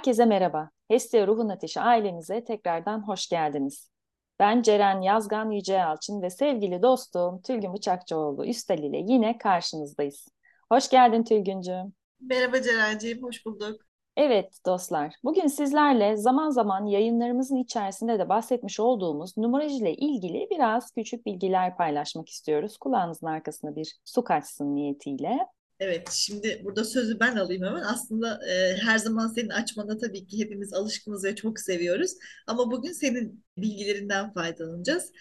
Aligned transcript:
Herkese 0.00 0.24
merhaba. 0.24 0.70
Hestia 0.88 1.26
Ruhun 1.26 1.48
Ateşi 1.48 1.80
ailemize 1.80 2.44
tekrardan 2.44 3.08
hoş 3.08 3.28
geldiniz. 3.28 3.90
Ben 4.38 4.62
Ceren 4.62 5.00
Yazgan 5.00 5.50
Yüce 5.50 5.72
Yalçın 5.72 6.22
ve 6.22 6.30
sevgili 6.30 6.82
dostum 6.82 7.42
Tülgün 7.42 7.74
Bıçakçıoğlu 7.74 8.46
Üstel 8.46 8.78
ile 8.78 8.96
yine 8.96 9.38
karşınızdayız. 9.38 10.28
Hoş 10.72 10.88
geldin 10.90 11.24
Tülgüncüğüm. 11.24 11.92
Merhaba 12.20 12.62
Ceren'ciğim, 12.62 13.22
hoş 13.22 13.46
bulduk. 13.46 13.80
Evet 14.16 14.58
dostlar, 14.66 15.14
bugün 15.24 15.46
sizlerle 15.46 16.16
zaman 16.16 16.50
zaman 16.50 16.86
yayınlarımızın 16.86 17.56
içerisinde 17.56 18.18
de 18.18 18.28
bahsetmiş 18.28 18.80
olduğumuz 18.80 19.36
numaroloji 19.36 19.76
ile 19.76 19.94
ilgili 19.94 20.48
biraz 20.50 20.90
küçük 20.90 21.26
bilgiler 21.26 21.76
paylaşmak 21.76 22.28
istiyoruz. 22.28 22.76
Kulağınızın 22.76 23.26
arkasına 23.26 23.76
bir 23.76 23.96
su 24.04 24.24
kaçsın 24.24 24.74
niyetiyle. 24.74 25.38
Evet, 25.80 26.10
şimdi 26.12 26.60
burada 26.64 26.84
sözü 26.84 27.20
ben 27.20 27.36
alayım 27.36 27.62
hemen. 27.64 27.82
Aslında 27.82 28.40
e, 28.48 28.76
her 28.76 28.98
zaman 28.98 29.28
senin 29.28 29.48
açmana 29.48 29.98
tabii 29.98 30.26
ki 30.26 30.38
hepimiz 30.40 30.72
alışkınız 30.72 31.24
ve 31.24 31.36
çok 31.36 31.60
seviyoruz. 31.60 32.12
Ama 32.46 32.70
bugün 32.70 32.92
senin 32.92 33.44
bilgilerinden 33.56 34.32
faydalanacağız. 34.34 35.12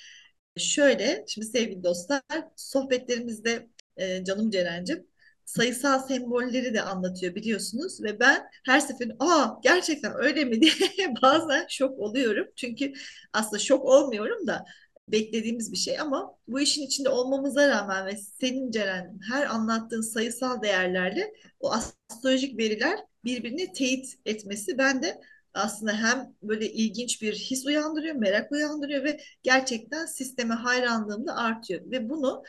Şöyle, 0.57 1.25
şimdi 1.27 1.47
sevgili 1.47 1.83
dostlar, 1.83 2.21
sohbetlerimizde 2.55 3.69
e, 3.97 4.23
canım 4.23 4.51
Ceren'cim 4.51 5.07
sayısal 5.45 5.99
sembolleri 6.07 6.73
de 6.73 6.81
anlatıyor 6.81 7.35
biliyorsunuz 7.35 8.03
ve 8.03 8.19
ben 8.19 8.43
her 8.65 8.79
seferinde 8.79 9.15
aa 9.19 9.47
gerçekten 9.63 10.13
öyle 10.17 10.45
mi 10.45 10.61
diye 10.61 11.13
bazen 11.21 11.65
şok 11.69 11.99
oluyorum. 11.99 12.47
Çünkü 12.55 12.93
aslında 13.33 13.59
şok 13.59 13.85
olmuyorum 13.85 14.47
da 14.47 14.65
beklediğimiz 15.11 15.71
bir 15.71 15.77
şey 15.77 15.99
ama 15.99 16.35
bu 16.47 16.59
işin 16.59 16.81
içinde 16.81 17.09
olmamıza 17.09 17.67
rağmen 17.67 18.05
ve 18.05 18.17
senin 18.17 18.71
Ceren 18.71 19.19
her 19.29 19.45
anlattığın 19.45 20.01
sayısal 20.01 20.61
değerlerle 20.61 21.33
o 21.59 21.71
astrolojik 21.71 22.57
veriler 22.57 22.99
birbirini 23.25 23.73
teyit 23.73 24.15
etmesi 24.25 24.77
ben 24.77 25.03
de 25.03 25.21
aslında 25.53 25.93
hem 25.93 26.35
böyle 26.43 26.71
ilginç 26.71 27.21
bir 27.21 27.33
his 27.33 27.65
uyandırıyor, 27.65 28.15
merak 28.15 28.51
uyandırıyor 28.51 29.03
ve 29.03 29.19
gerçekten 29.43 30.05
sisteme 30.05 30.53
hayranlığım 30.53 31.27
da 31.27 31.35
artıyor. 31.35 31.91
Ve 31.91 32.09
bunu 32.09 32.43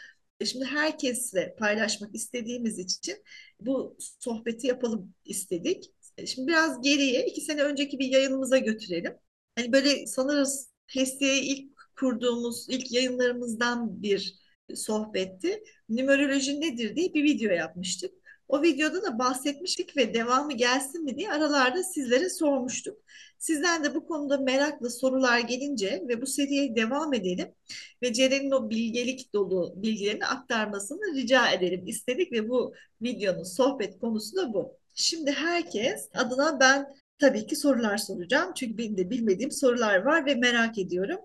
şimdi 0.44 0.64
herkesle 0.64 1.56
paylaşmak 1.58 2.14
istediğimiz 2.14 2.78
için 2.78 3.24
bu 3.60 3.96
sohbeti 4.18 4.66
yapalım 4.66 5.14
istedik. 5.24 5.92
Şimdi 6.26 6.48
biraz 6.48 6.82
geriye 6.82 7.26
iki 7.26 7.40
sene 7.40 7.62
önceki 7.62 7.98
bir 7.98 8.06
yayınımıza 8.06 8.58
götürelim. 8.58 9.14
Hani 9.56 9.72
böyle 9.72 10.06
sanırız 10.06 10.70
Hestiye'yi 10.86 11.42
ilk 11.42 11.79
kurduğumuz 12.00 12.66
ilk 12.68 12.92
yayınlarımızdan 12.92 14.02
bir 14.02 14.40
sohbetti. 14.74 15.62
Numeroloji 15.88 16.60
nedir 16.60 16.96
diye 16.96 17.14
bir 17.14 17.24
video 17.24 17.52
yapmıştık. 17.52 18.10
O 18.48 18.62
videoda 18.62 19.02
da 19.02 19.18
bahsetmiştik 19.18 19.96
ve 19.96 20.14
devamı 20.14 20.52
gelsin 20.52 21.04
mi 21.04 21.16
diye 21.16 21.32
aralarda 21.32 21.82
sizlere 21.82 22.28
sormuştuk. 22.28 22.98
Sizden 23.38 23.84
de 23.84 23.94
bu 23.94 24.06
konuda 24.06 24.38
meraklı 24.38 24.90
sorular 24.90 25.38
gelince 25.38 26.04
ve 26.08 26.22
bu 26.22 26.26
seriye 26.26 26.76
devam 26.76 27.14
edelim 27.14 27.54
ve 28.02 28.12
Ceren'in 28.12 28.50
o 28.50 28.70
bilgelik 28.70 29.34
dolu 29.34 29.74
bilgilerini 29.76 30.26
aktarmasını 30.26 31.14
rica 31.14 31.52
edelim 31.52 31.86
istedik 31.86 32.32
ve 32.32 32.48
bu 32.48 32.74
videonun 33.02 33.42
sohbet 33.42 33.98
konusu 33.98 34.36
da 34.36 34.54
bu. 34.54 34.76
Şimdi 34.94 35.30
herkes 35.32 36.08
adına 36.14 36.60
ben 36.60 36.86
tabii 37.18 37.46
ki 37.46 37.56
sorular 37.56 37.98
soracağım. 37.98 38.52
Çünkü 38.56 38.78
benim 38.78 38.96
de 38.96 39.10
bilmediğim 39.10 39.50
sorular 39.50 40.02
var 40.02 40.26
ve 40.26 40.34
merak 40.34 40.78
ediyorum. 40.78 41.20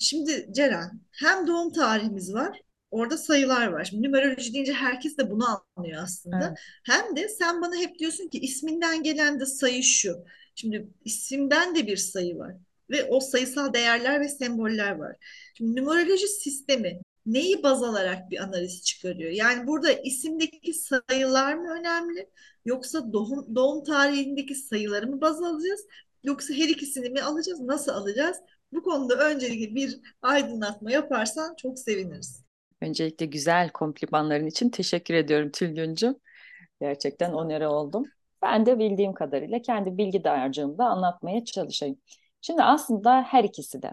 Şimdi 0.00 0.48
Ceren, 0.52 1.00
hem 1.12 1.46
doğum 1.46 1.72
tarihimiz 1.72 2.34
var, 2.34 2.60
orada 2.90 3.18
sayılar 3.18 3.66
var. 3.66 3.84
Şimdi 3.84 4.06
numeroloji 4.06 4.52
deyince 4.54 4.72
herkes 4.72 5.18
de 5.18 5.30
bunu 5.30 5.44
anlıyor 5.76 6.02
aslında. 6.02 6.46
Evet. 6.48 6.58
Hem 6.84 7.16
de 7.16 7.28
sen 7.28 7.62
bana 7.62 7.76
hep 7.76 7.98
diyorsun 7.98 8.28
ki 8.28 8.38
isminden 8.38 9.02
gelen 9.02 9.40
de 9.40 9.46
sayı 9.46 9.82
şu. 9.82 10.24
Şimdi 10.54 10.88
isimden 11.04 11.74
de 11.74 11.86
bir 11.86 11.96
sayı 11.96 12.38
var 12.38 12.56
ve 12.90 13.04
o 13.04 13.20
sayısal 13.20 13.72
değerler 13.72 14.20
ve 14.20 14.28
semboller 14.28 14.96
var. 14.96 15.16
Şimdi 15.54 15.80
numeroloji 15.80 16.28
sistemi 16.28 17.00
neyi 17.26 17.62
baz 17.62 17.82
alarak 17.82 18.30
bir 18.30 18.42
analiz 18.42 18.82
çıkarıyor? 18.84 19.30
Yani 19.30 19.66
burada 19.66 19.92
isimdeki 19.92 20.74
sayılar 20.74 21.54
mı 21.54 21.72
önemli 21.80 22.28
yoksa 22.64 23.12
doğum, 23.12 23.54
doğum 23.54 23.84
tarihindeki 23.84 24.54
sayıları 24.54 25.06
mı 25.06 25.20
baz 25.20 25.42
alacağız? 25.42 25.80
Yoksa 26.24 26.54
her 26.54 26.68
ikisini 26.68 27.10
mi 27.10 27.22
alacağız? 27.22 27.60
Nasıl 27.60 27.92
alacağız? 27.92 28.36
Bu 28.72 28.82
konuda 28.82 29.28
öncelikle 29.28 29.74
bir 29.74 30.00
aydınlatma 30.22 30.90
yaparsan 30.90 31.54
çok 31.56 31.78
seviniriz. 31.78 32.44
Öncelikle 32.80 33.26
güzel 33.26 33.70
komplimanların 33.70 34.46
için 34.46 34.70
teşekkür 34.70 35.14
ediyorum 35.14 35.50
Tülgüncüm. 35.50 36.16
Gerçekten 36.80 37.32
onere 37.32 37.68
oldum. 37.68 38.04
Ben 38.42 38.66
de 38.66 38.78
bildiğim 38.78 39.14
kadarıyla 39.14 39.62
kendi 39.62 39.98
bilgi 39.98 40.24
dağarcığımda 40.24 40.84
anlatmaya 40.84 41.44
çalışayım. 41.44 41.98
Şimdi 42.40 42.62
aslında 42.62 43.22
her 43.22 43.44
ikisi 43.44 43.82
de. 43.82 43.90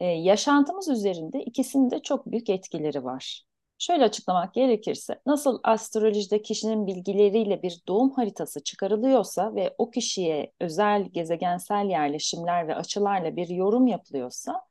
Ee, 0.00 0.04
yaşantımız 0.06 0.88
üzerinde 0.88 1.42
ikisinin 1.42 1.90
de 1.90 2.02
çok 2.02 2.26
büyük 2.26 2.50
etkileri 2.50 3.04
var. 3.04 3.42
Şöyle 3.78 4.04
açıklamak 4.04 4.54
gerekirse 4.54 5.20
nasıl 5.26 5.60
astrolojide 5.62 6.42
kişinin 6.42 6.86
bilgileriyle 6.86 7.62
bir 7.62 7.82
doğum 7.88 8.10
haritası 8.10 8.62
çıkarılıyorsa 8.64 9.54
ve 9.54 9.74
o 9.78 9.90
kişiye 9.90 10.52
özel 10.60 11.02
gezegensel 11.02 11.86
yerleşimler 11.86 12.68
ve 12.68 12.74
açılarla 12.74 13.36
bir 13.36 13.48
yorum 13.48 13.86
yapılıyorsa 13.86 14.62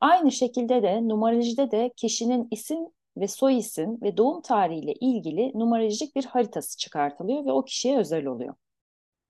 aynı 0.00 0.32
şekilde 0.32 0.82
de 0.82 1.08
numarolojide 1.08 1.70
de 1.70 1.92
kişinin 1.96 2.48
isim 2.50 2.78
ve 3.16 3.28
soy 3.28 3.58
isim 3.58 4.02
ve 4.02 4.16
doğum 4.16 4.42
tarihiyle 4.42 4.92
ilgili 4.92 5.52
numarolojik 5.54 6.16
bir 6.16 6.24
haritası 6.24 6.78
çıkartılıyor 6.78 7.44
ve 7.46 7.52
o 7.52 7.64
kişiye 7.64 7.98
özel 7.98 8.26
oluyor. 8.26 8.54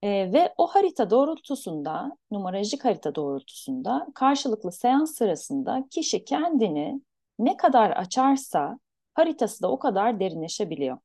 E, 0.02 0.32
ve 0.32 0.54
o 0.58 0.66
harita 0.66 1.10
doğrultusunda, 1.10 2.16
numarolojik 2.30 2.84
harita 2.84 3.14
doğrultusunda 3.14 4.06
karşılıklı 4.14 4.72
seans 4.72 5.14
sırasında 5.14 5.84
kişi 5.90 6.24
kendini 6.24 7.00
ne 7.38 7.56
kadar 7.56 7.90
açarsa 7.90 8.78
haritası 9.14 9.62
da 9.62 9.70
o 9.70 9.78
kadar 9.78 10.20
derinleşebiliyor. 10.20 10.98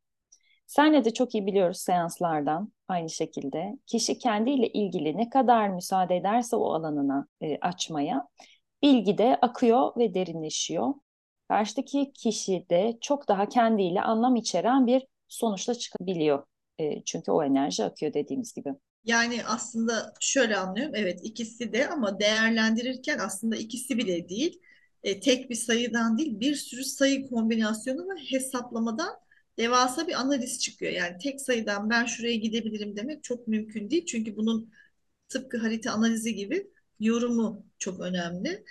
Senle 0.67 1.05
de 1.05 1.13
çok 1.13 1.35
iyi 1.35 1.45
biliyoruz 1.45 1.77
seanslardan 1.77 2.73
aynı 2.87 3.09
şekilde. 3.09 3.77
Kişi 3.85 4.17
kendiyle 4.17 4.67
ilgili 4.67 5.17
ne 5.17 5.29
kadar 5.29 5.69
müsaade 5.69 6.15
ederse 6.17 6.55
o 6.55 6.73
alanına 6.73 7.27
e, 7.41 7.57
açmaya 7.61 8.27
bilgi 8.81 9.17
de 9.17 9.37
akıyor 9.41 9.91
ve 9.97 10.13
derinleşiyor. 10.13 10.93
Karşıdaki 11.47 12.11
kişi 12.13 12.65
de 12.69 12.97
çok 13.01 13.27
daha 13.27 13.49
kendiyle 13.49 14.01
anlam 14.01 14.35
içeren 14.35 14.87
bir 14.87 15.07
sonuçla 15.27 15.75
çıkabiliyor. 15.75 16.43
E, 16.79 17.03
çünkü 17.03 17.31
o 17.31 17.43
enerji 17.43 17.83
akıyor 17.83 18.13
dediğimiz 18.13 18.53
gibi. 18.53 18.69
Yani 19.03 19.41
aslında 19.45 20.13
şöyle 20.19 20.57
anlıyorum. 20.57 20.95
Evet 20.95 21.19
ikisi 21.23 21.73
de 21.73 21.89
ama 21.89 22.19
değerlendirirken 22.19 23.19
aslında 23.19 23.55
ikisi 23.55 23.97
bile 23.97 24.29
değil 24.29 24.61
e, 25.03 25.19
tek 25.19 25.49
bir 25.49 25.55
sayıdan 25.55 26.17
değil 26.17 26.39
bir 26.39 26.55
sürü 26.55 26.83
sayı 26.83 27.27
kombinasyonu 27.29 28.09
ve 28.15 28.19
hesaplamadan 28.19 29.15
devasa 29.57 30.07
bir 30.07 30.13
analiz 30.13 30.59
çıkıyor. 30.59 30.91
Yani 30.91 31.17
tek 31.17 31.41
sayıdan 31.41 31.89
ben 31.89 32.05
şuraya 32.05 32.35
gidebilirim 32.35 32.95
demek 32.97 33.23
çok 33.23 33.47
mümkün 33.47 33.89
değil. 33.89 34.05
Çünkü 34.05 34.37
bunun 34.37 34.71
tıpkı 35.29 35.57
harita 35.57 35.91
analizi 35.91 36.35
gibi 36.35 36.71
yorumu 36.99 37.65
çok 37.79 37.99
önemli. 37.99 38.63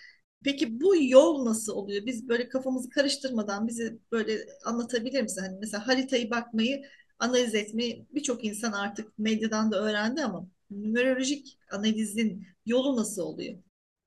Peki 0.45 0.81
bu 0.81 0.97
yol 1.03 1.45
nasıl 1.45 1.73
oluyor? 1.73 2.07
Biz 2.07 2.29
böyle 2.29 2.49
kafamızı 2.49 2.91
karıştırmadan 2.91 3.69
bize 3.69 3.99
böyle 4.13 4.39
anlatabilir 4.65 5.23
misin? 5.23 5.41
Hani 5.43 5.59
mesela 5.61 5.87
haritayı 5.89 6.31
bakmayı, 6.31 6.83
analiz 7.19 7.55
etmeyi 7.55 8.07
birçok 8.15 8.45
insan 8.45 8.73
artık 8.73 9.19
medyadan 9.19 9.73
da 9.73 9.83
öğrendi 9.83 10.23
ama 10.25 10.49
numerolojik 10.71 11.59
analizin 11.73 12.47
yolu 12.67 12.97
nasıl 12.97 13.23
oluyor? 13.23 13.59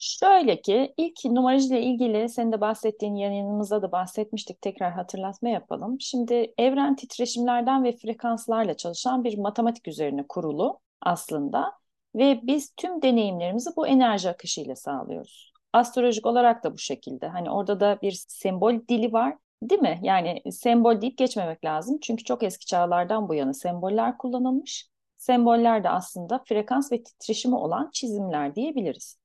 Şöyle 0.03 0.62
ki 0.62 0.94
ilk 0.98 1.25
ile 1.25 1.81
ilgili 1.81 2.30
senin 2.30 2.51
de 2.51 2.62
bahsettiğin 2.62 3.15
yayınımızda 3.15 3.81
da 3.81 3.92
bahsetmiştik. 3.92 4.62
Tekrar 4.62 4.92
hatırlatma 4.92 5.50
yapalım. 5.50 5.98
Şimdi 6.00 6.53
evren 6.57 6.95
titreşimlerden 6.95 7.83
ve 7.83 7.98
frekanslarla 7.98 8.77
çalışan 8.77 9.24
bir 9.24 9.38
matematik 9.38 9.88
üzerine 9.88 10.25
kurulu 10.30 10.80
aslında. 11.01 11.74
Ve 12.15 12.39
biz 12.44 12.74
tüm 12.77 13.01
deneyimlerimizi 13.01 13.69
bu 13.75 13.88
enerji 13.88 14.30
akışıyla 14.30 14.75
sağlıyoruz. 14.75 15.53
Astrolojik 15.74 16.25
olarak 16.25 16.63
da 16.63 16.74
bu 16.74 16.77
şekilde. 16.77 17.27
Hani 17.27 17.51
orada 17.51 17.80
da 17.80 18.00
bir 18.01 18.24
sembol 18.27 18.74
dili 18.89 19.13
var. 19.13 19.38
Değil 19.63 19.81
mi? 19.81 20.00
Yani 20.04 20.42
sembol 20.51 21.01
deyip 21.01 21.18
geçmemek 21.18 21.65
lazım. 21.65 21.97
Çünkü 22.01 22.24
çok 22.24 22.44
eski 22.44 22.65
çağlardan 22.65 23.30
bu 23.30 23.36
yana 23.36 23.54
semboller 23.54 24.18
kullanılmış. 24.18 24.89
Semboller 25.18 25.83
de 25.83 25.89
aslında 25.89 26.44
frekans 26.45 26.92
ve 26.92 27.04
titreşimi 27.04 27.56
olan 27.56 27.89
çizimler 27.94 28.56
diyebiliriz. 28.56 29.20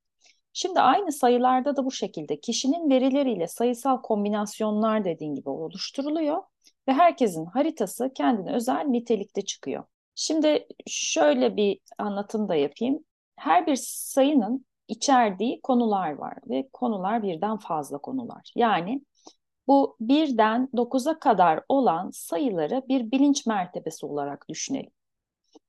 Şimdi 0.59 0.81
aynı 0.81 1.13
sayılarda 1.13 1.77
da 1.77 1.85
bu 1.85 1.93
şekilde 1.93 2.41
kişinin 2.41 2.91
verileriyle 2.91 3.49
sayısal 3.49 4.03
kombinasyonlar 4.03 5.05
dediğin 5.05 5.35
gibi 5.35 5.49
oluşturuluyor 5.49 6.43
ve 6.89 6.93
herkesin 6.93 7.47
haritası 7.47 8.13
kendine 8.15 8.55
özel 8.55 8.85
nitelikte 8.85 9.43
çıkıyor. 9.43 9.85
Şimdi 10.15 10.67
şöyle 10.87 11.57
bir 11.57 11.81
anlatım 11.99 12.49
da 12.49 12.55
yapayım. 12.55 13.05
Her 13.37 13.67
bir 13.67 13.77
sayının 13.83 14.67
içerdiği 14.89 15.61
konular 15.63 16.13
var 16.13 16.35
ve 16.49 16.69
konular 16.73 17.23
birden 17.23 17.57
fazla 17.57 17.99
konular. 17.99 18.53
Yani 18.55 19.03
bu 19.67 19.97
birden 20.01 20.69
dokuza 20.77 21.19
kadar 21.19 21.63
olan 21.69 22.11
sayıları 22.11 22.83
bir 22.89 23.11
bilinç 23.11 23.47
mertebesi 23.47 24.07
olarak 24.07 24.49
düşünelim. 24.49 24.91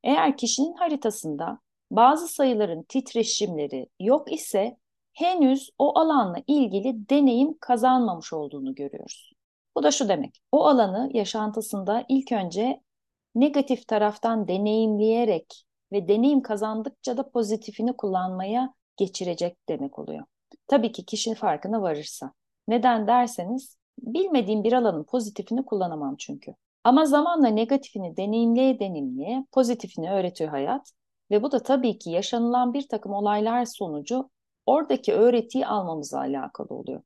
Eğer 0.03 0.37
kişinin 0.37 0.73
haritasında 0.73 1.59
bazı 1.91 2.27
sayıların 2.27 2.83
titreşimleri 2.83 3.89
yok 3.99 4.31
ise 4.31 4.77
henüz 5.13 5.69
o 5.79 5.99
alanla 5.99 6.37
ilgili 6.47 7.09
deneyim 7.09 7.57
kazanmamış 7.59 8.33
olduğunu 8.33 8.75
görüyoruz. 8.75 9.33
Bu 9.75 9.83
da 9.83 9.91
şu 9.91 10.09
demek. 10.09 10.41
O 10.51 10.65
alanı 10.65 11.09
yaşantısında 11.13 12.05
ilk 12.09 12.31
önce 12.31 12.81
negatif 13.35 13.87
taraftan 13.87 14.47
deneyimleyerek 14.47 15.65
ve 15.91 16.07
deneyim 16.07 16.41
kazandıkça 16.41 17.17
da 17.17 17.29
pozitifini 17.29 17.93
kullanmaya 17.93 18.73
geçirecek 18.97 19.69
demek 19.69 19.99
oluyor. 19.99 20.25
Tabii 20.67 20.91
ki 20.91 21.05
kişinin 21.05 21.35
farkına 21.35 21.81
varırsa. 21.81 22.33
Neden 22.67 23.07
derseniz 23.07 23.77
bilmediğim 23.99 24.63
bir 24.63 24.73
alanın 24.73 25.03
pozitifini 25.03 25.65
kullanamam 25.65 26.15
çünkü. 26.15 26.55
Ama 26.83 27.05
zamanla 27.05 27.47
negatifini 27.47 28.17
deneyimleye 28.17 28.79
deneyimleye 28.79 29.45
pozitifini 29.51 30.11
öğretiyor 30.11 30.49
hayat. 30.49 30.91
Ve 31.31 31.43
bu 31.43 31.51
da 31.51 31.63
tabii 31.63 31.97
ki 31.97 32.09
yaşanılan 32.09 32.73
bir 32.73 32.87
takım 32.87 33.13
olaylar 33.13 33.65
sonucu 33.65 34.29
oradaki 34.65 35.13
öğretiyi 35.13 35.67
almamızla 35.67 36.19
alakalı 36.19 36.67
oluyor. 36.69 37.01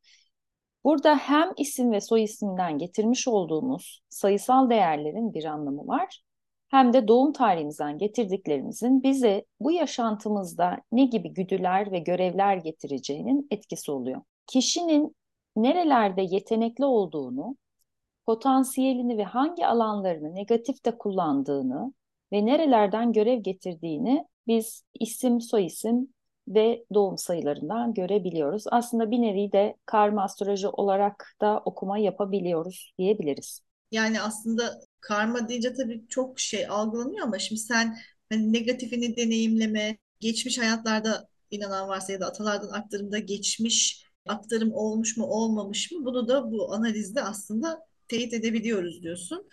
Burada 0.84 1.16
hem 1.16 1.52
isim 1.58 1.92
ve 1.92 2.02
soy 2.02 2.24
isimden 2.24 2.78
getirmiş 2.78 3.28
olduğumuz 3.28 4.02
sayısal 4.10 4.70
değerlerin 4.70 5.34
bir 5.34 5.46
anlamı 5.46 5.88
var. 5.88 6.22
Hem 6.68 6.94
de 6.94 7.08
doğum 7.08 7.34
tarihimizden 7.34 7.98
getirdiklerimizin 7.98 9.04
bize 9.04 9.46
bu 9.60 9.72
yaşantımızda 9.72 10.78
ne 10.92 11.06
gibi 11.06 11.34
güdüler 11.34 11.92
ve 11.92 12.00
görevler 12.00 12.58
getireceğinin 12.58 13.48
etkisi 13.52 13.92
oluyor. 13.92 14.22
Kişinin 14.48 15.16
nerelerde 15.56 16.22
yetenekli 16.22 16.86
olduğunu, 16.86 17.56
potansiyelini 18.26 19.18
ve 19.18 19.24
hangi 19.24 19.68
alanlarını 19.68 20.36
negatifte 20.36 20.98
kullandığını 20.98 21.94
ve 22.34 22.46
nerelerden 22.46 23.14
görev 23.14 23.40
getirdiğini 23.40 24.26
biz 24.48 24.84
isim, 25.00 25.42
soyisim 25.42 26.14
ve 26.48 26.86
doğum 26.94 27.18
sayılarından 27.18 27.94
görebiliyoruz. 27.94 28.64
Aslında 28.72 29.12
bir 29.12 29.22
nevi 29.22 29.52
de 29.52 29.76
karma 29.86 30.24
astroloji 30.24 30.68
olarak 30.68 31.36
da 31.42 31.62
okuma 31.66 31.98
yapabiliyoruz 31.98 32.94
diyebiliriz. 33.00 33.62
Yani 33.92 34.22
aslında 34.22 34.82
karma 35.02 35.50
deyince 35.50 35.74
tabii 35.74 36.08
çok 36.10 36.40
şey 36.40 36.68
algılanıyor 36.68 37.28
ama 37.28 37.40
şimdi 37.40 37.62
sen 37.62 37.98
hani 38.30 38.54
negatifini 38.54 39.18
deneyimleme, 39.18 39.98
geçmiş 40.20 40.58
hayatlarda 40.58 41.28
inanan 41.52 41.88
varsa 41.90 42.14
ya 42.14 42.20
da 42.20 42.28
atalardan 42.28 42.70
aktarımda 42.70 43.20
geçmiş 43.20 44.06
aktarım 44.28 44.74
olmuş 44.74 45.18
mu 45.18 45.26
olmamış 45.26 45.92
mı 45.92 46.06
bunu 46.06 46.28
da 46.28 46.52
bu 46.52 46.74
analizde 46.74 47.22
aslında 47.22 47.80
teyit 48.08 48.34
edebiliyoruz 48.34 49.04
diyorsun. 49.04 49.50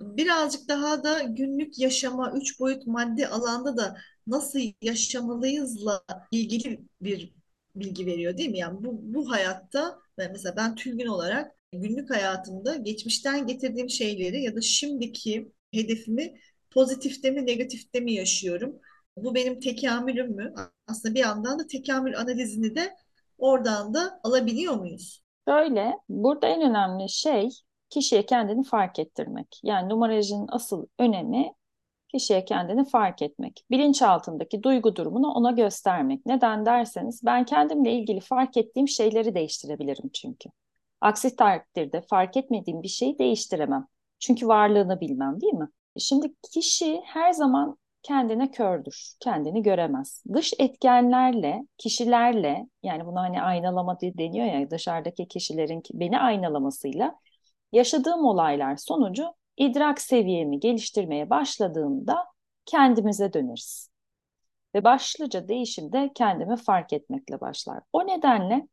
Birazcık 0.00 0.68
daha 0.68 1.04
da 1.04 1.22
günlük 1.22 1.78
yaşama, 1.78 2.32
üç 2.32 2.60
boyut 2.60 2.86
maddi 2.86 3.26
alanda 3.26 3.76
da 3.76 3.96
nasıl 4.26 4.60
yaşamalıyızla 4.82 6.04
ilgili 6.30 6.80
bir 7.00 7.34
bilgi 7.76 8.06
veriyor 8.06 8.36
değil 8.38 8.50
mi? 8.50 8.58
Yani 8.58 8.84
bu, 8.84 8.98
bu 9.14 9.30
hayatta 9.30 9.98
mesela 10.18 10.56
ben 10.56 10.74
tülgün 10.74 11.06
olarak 11.06 11.52
günlük 11.72 12.10
hayatımda 12.10 12.76
geçmişten 12.76 13.46
getirdiğim 13.46 13.90
şeyleri 13.90 14.42
ya 14.42 14.56
da 14.56 14.60
şimdiki 14.60 15.52
hedefimi 15.72 16.40
pozitifte 16.70 17.30
mi 17.30 17.46
negatifte 17.46 18.00
mi 18.00 18.12
yaşıyorum? 18.12 18.80
Bu 19.16 19.34
benim 19.34 19.60
tekamülüm 19.60 20.36
mü? 20.36 20.54
Aslında 20.86 21.14
bir 21.14 21.20
yandan 21.20 21.58
da 21.58 21.66
tekamül 21.66 22.18
analizini 22.18 22.76
de 22.76 22.96
oradan 23.38 23.94
da 23.94 24.20
alabiliyor 24.24 24.74
muyuz? 24.74 25.22
Böyle, 25.46 25.92
burada 26.08 26.46
en 26.46 26.62
önemli 26.70 27.08
şey 27.08 27.50
kişiye 27.90 28.26
kendini 28.26 28.64
fark 28.64 28.98
ettirmek. 28.98 29.60
Yani 29.62 29.88
numarolojinin 29.88 30.46
asıl 30.48 30.86
önemi 30.98 31.52
kişiye 32.08 32.44
kendini 32.44 32.84
fark 32.84 33.22
etmek. 33.22 33.64
Bilinçaltındaki 33.70 34.62
duygu 34.62 34.96
durumunu 34.96 35.32
ona 35.32 35.50
göstermek. 35.50 36.26
Neden 36.26 36.66
derseniz 36.66 37.20
ben 37.24 37.44
kendimle 37.44 37.92
ilgili 37.92 38.20
fark 38.20 38.56
ettiğim 38.56 38.88
şeyleri 38.88 39.34
değiştirebilirim 39.34 40.10
çünkü. 40.14 40.48
Aksi 41.00 41.36
takdirde 41.36 42.00
fark 42.00 42.36
etmediğim 42.36 42.82
bir 42.82 42.88
şeyi 42.88 43.18
değiştiremem. 43.18 43.86
Çünkü 44.18 44.48
varlığını 44.48 45.00
bilmem 45.00 45.40
değil 45.40 45.54
mi? 45.54 45.68
Şimdi 45.98 46.34
kişi 46.52 47.00
her 47.04 47.32
zaman 47.32 47.76
kendine 48.02 48.50
kördür, 48.50 49.12
kendini 49.20 49.62
göremez. 49.62 50.24
Dış 50.34 50.52
etkenlerle, 50.58 51.66
kişilerle 51.78 52.66
yani 52.82 53.06
buna 53.06 53.22
hani 53.22 53.42
aynalama 53.42 53.98
deniyor 54.00 54.46
ya 54.46 54.70
dışarıdaki 54.70 55.28
kişilerin 55.28 55.82
beni 55.94 56.18
aynalamasıyla 56.18 57.14
yaşadığım 57.72 58.24
olaylar 58.24 58.76
sonucu 58.76 59.24
idrak 59.56 60.00
seviyemi 60.00 60.60
geliştirmeye 60.60 61.30
başladığımda 61.30 62.26
kendimize 62.64 63.32
döneriz. 63.32 63.90
Ve 64.74 64.84
başlıca 64.84 65.48
değişim 65.48 65.92
de 65.92 66.10
kendimi 66.14 66.56
fark 66.56 66.92
etmekle 66.92 67.40
başlar. 67.40 67.82
O 67.92 68.06
nedenle 68.06 68.68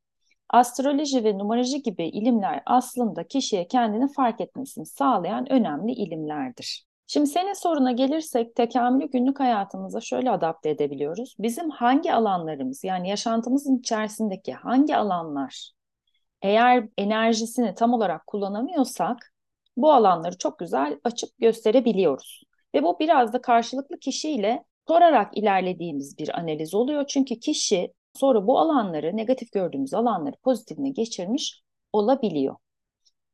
astroloji 0.49 1.23
ve 1.23 1.37
numaroloji 1.37 1.81
gibi 1.81 2.07
ilimler 2.07 2.63
aslında 2.65 3.27
kişiye 3.27 3.67
kendini 3.67 4.13
fark 4.13 4.41
etmesini 4.41 4.85
sağlayan 4.85 5.51
önemli 5.51 5.91
ilimlerdir. 5.91 6.85
Şimdi 7.07 7.27
senin 7.27 7.53
soruna 7.53 7.91
gelirsek 7.91 8.55
tekamülü 8.55 9.11
günlük 9.11 9.39
hayatımıza 9.39 10.01
şöyle 10.01 10.31
adapte 10.31 10.69
edebiliyoruz. 10.69 11.35
Bizim 11.39 11.69
hangi 11.69 12.13
alanlarımız 12.13 12.83
yani 12.83 13.09
yaşantımızın 13.09 13.77
içerisindeki 13.77 14.53
hangi 14.53 14.97
alanlar 14.97 15.71
eğer 16.43 16.89
enerjisini 16.97 17.75
tam 17.75 17.93
olarak 17.93 18.27
kullanamıyorsak 18.27 19.33
bu 19.77 19.93
alanları 19.93 20.37
çok 20.37 20.59
güzel 20.59 20.99
açıp 21.03 21.29
gösterebiliyoruz. 21.39 22.43
Ve 22.75 22.83
bu 22.83 22.99
biraz 22.99 23.33
da 23.33 23.41
karşılıklı 23.41 23.99
kişiyle 23.99 24.63
sorarak 24.87 25.37
ilerlediğimiz 25.37 26.17
bir 26.17 26.39
analiz 26.39 26.73
oluyor. 26.73 27.05
Çünkü 27.07 27.39
kişi 27.39 27.93
sonra 28.13 28.47
bu 28.47 28.59
alanları, 28.59 29.17
negatif 29.17 29.51
gördüğümüz 29.51 29.93
alanları 29.93 30.35
pozitifine 30.43 30.89
geçirmiş 30.89 31.63
olabiliyor. 31.93 32.55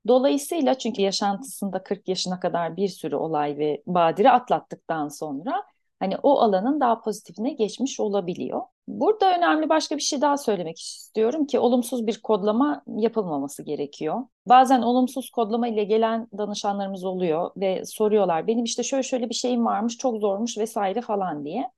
Dolayısıyla 0.07 0.77
çünkü 0.77 1.01
yaşantısında 1.01 1.83
40 1.83 2.07
yaşına 2.07 2.39
kadar 2.39 2.77
bir 2.77 2.87
sürü 2.87 3.15
olay 3.15 3.57
ve 3.57 3.83
badire 3.87 4.31
atlattıktan 4.31 5.07
sonra 5.07 5.63
hani 5.99 6.17
o 6.23 6.39
alanın 6.39 6.79
daha 6.79 7.01
pozitifine 7.01 7.53
geçmiş 7.53 7.99
olabiliyor. 7.99 8.61
Burada 8.87 9.37
önemli 9.37 9.69
başka 9.69 9.97
bir 9.97 10.01
şey 10.01 10.21
daha 10.21 10.37
söylemek 10.37 10.79
istiyorum 10.79 11.45
ki 11.45 11.59
olumsuz 11.59 12.07
bir 12.07 12.21
kodlama 12.21 12.83
yapılmaması 12.87 13.63
gerekiyor. 13.63 14.19
Bazen 14.45 14.81
olumsuz 14.81 15.29
kodlama 15.29 15.67
ile 15.67 15.83
gelen 15.83 16.27
danışanlarımız 16.37 17.03
oluyor 17.03 17.51
ve 17.57 17.85
soruyorlar 17.85 18.47
benim 18.47 18.63
işte 18.63 18.83
şöyle 18.83 19.03
şöyle 19.03 19.29
bir 19.29 19.35
şeyim 19.35 19.65
varmış 19.65 19.97
çok 19.97 20.17
zormuş 20.17 20.57
vesaire 20.57 21.01
falan 21.01 21.45
diye. 21.45 21.71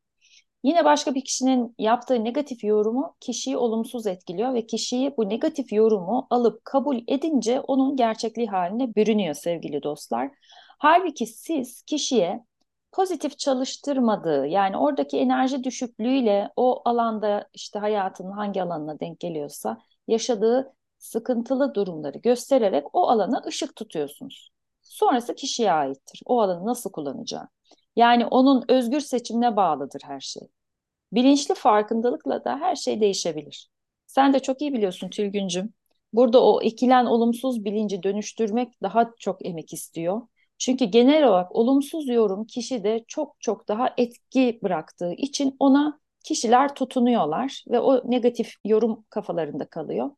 Yine 0.63 0.85
başka 0.85 1.15
bir 1.15 1.23
kişinin 1.23 1.75
yaptığı 1.79 2.23
negatif 2.23 2.63
yorumu 2.63 3.15
kişiyi 3.19 3.57
olumsuz 3.57 4.07
etkiliyor 4.07 4.53
ve 4.53 4.65
kişiyi 4.65 5.17
bu 5.17 5.29
negatif 5.29 5.73
yorumu 5.73 6.27
alıp 6.29 6.65
kabul 6.65 6.99
edince 7.07 7.61
onun 7.61 7.95
gerçekliği 7.95 8.47
haline 8.47 8.95
bürünüyor 8.95 9.33
sevgili 9.33 9.83
dostlar. 9.83 10.31
Halbuki 10.79 11.25
siz 11.25 11.81
kişiye 11.81 12.45
pozitif 12.91 13.37
çalıştırmadığı 13.39 14.47
yani 14.47 14.77
oradaki 14.77 15.17
enerji 15.17 15.63
düşüklüğüyle 15.63 16.49
o 16.55 16.81
alanda 16.89 17.49
işte 17.53 17.79
hayatının 17.79 18.31
hangi 18.31 18.63
alanına 18.63 18.99
denk 18.99 19.19
geliyorsa 19.19 19.77
yaşadığı 20.07 20.73
sıkıntılı 20.97 21.73
durumları 21.73 22.17
göstererek 22.17 22.95
o 22.95 23.07
alana 23.09 23.41
ışık 23.47 23.75
tutuyorsunuz. 23.75 24.51
Sonrası 24.81 25.35
kişiye 25.35 25.71
aittir. 25.71 26.21
O 26.25 26.41
alanı 26.41 26.65
nasıl 26.65 26.91
kullanacağı. 26.91 27.47
Yani 27.95 28.25
onun 28.25 28.65
özgür 28.69 28.99
seçimine 28.99 29.55
bağlıdır 29.55 30.01
her 30.05 30.19
şey. 30.19 30.47
Bilinçli 31.13 31.55
farkındalıkla 31.55 32.43
da 32.45 32.59
her 32.59 32.75
şey 32.75 33.01
değişebilir. 33.01 33.69
Sen 34.07 34.33
de 34.33 34.39
çok 34.39 34.61
iyi 34.61 34.73
biliyorsun 34.73 35.09
Tülgüncüm. 35.09 35.73
Burada 36.13 36.43
o 36.43 36.61
ekilen 36.61 37.05
olumsuz 37.05 37.65
bilinci 37.65 38.03
dönüştürmek 38.03 38.81
daha 38.81 39.11
çok 39.19 39.45
emek 39.45 39.73
istiyor. 39.73 40.21
Çünkü 40.61 40.85
genel 40.85 41.27
olarak 41.27 41.55
olumsuz 41.55 42.07
yorum 42.07 42.45
kişide 42.45 43.03
çok 43.07 43.35
çok 43.39 43.67
daha 43.67 43.93
etki 43.97 44.59
bıraktığı 44.63 45.13
için 45.13 45.55
ona 45.59 45.99
kişiler 46.23 46.75
tutunuyorlar 46.75 47.63
ve 47.71 47.79
o 47.79 48.11
negatif 48.11 48.53
yorum 48.65 49.05
kafalarında 49.09 49.65
kalıyor. 49.65 50.11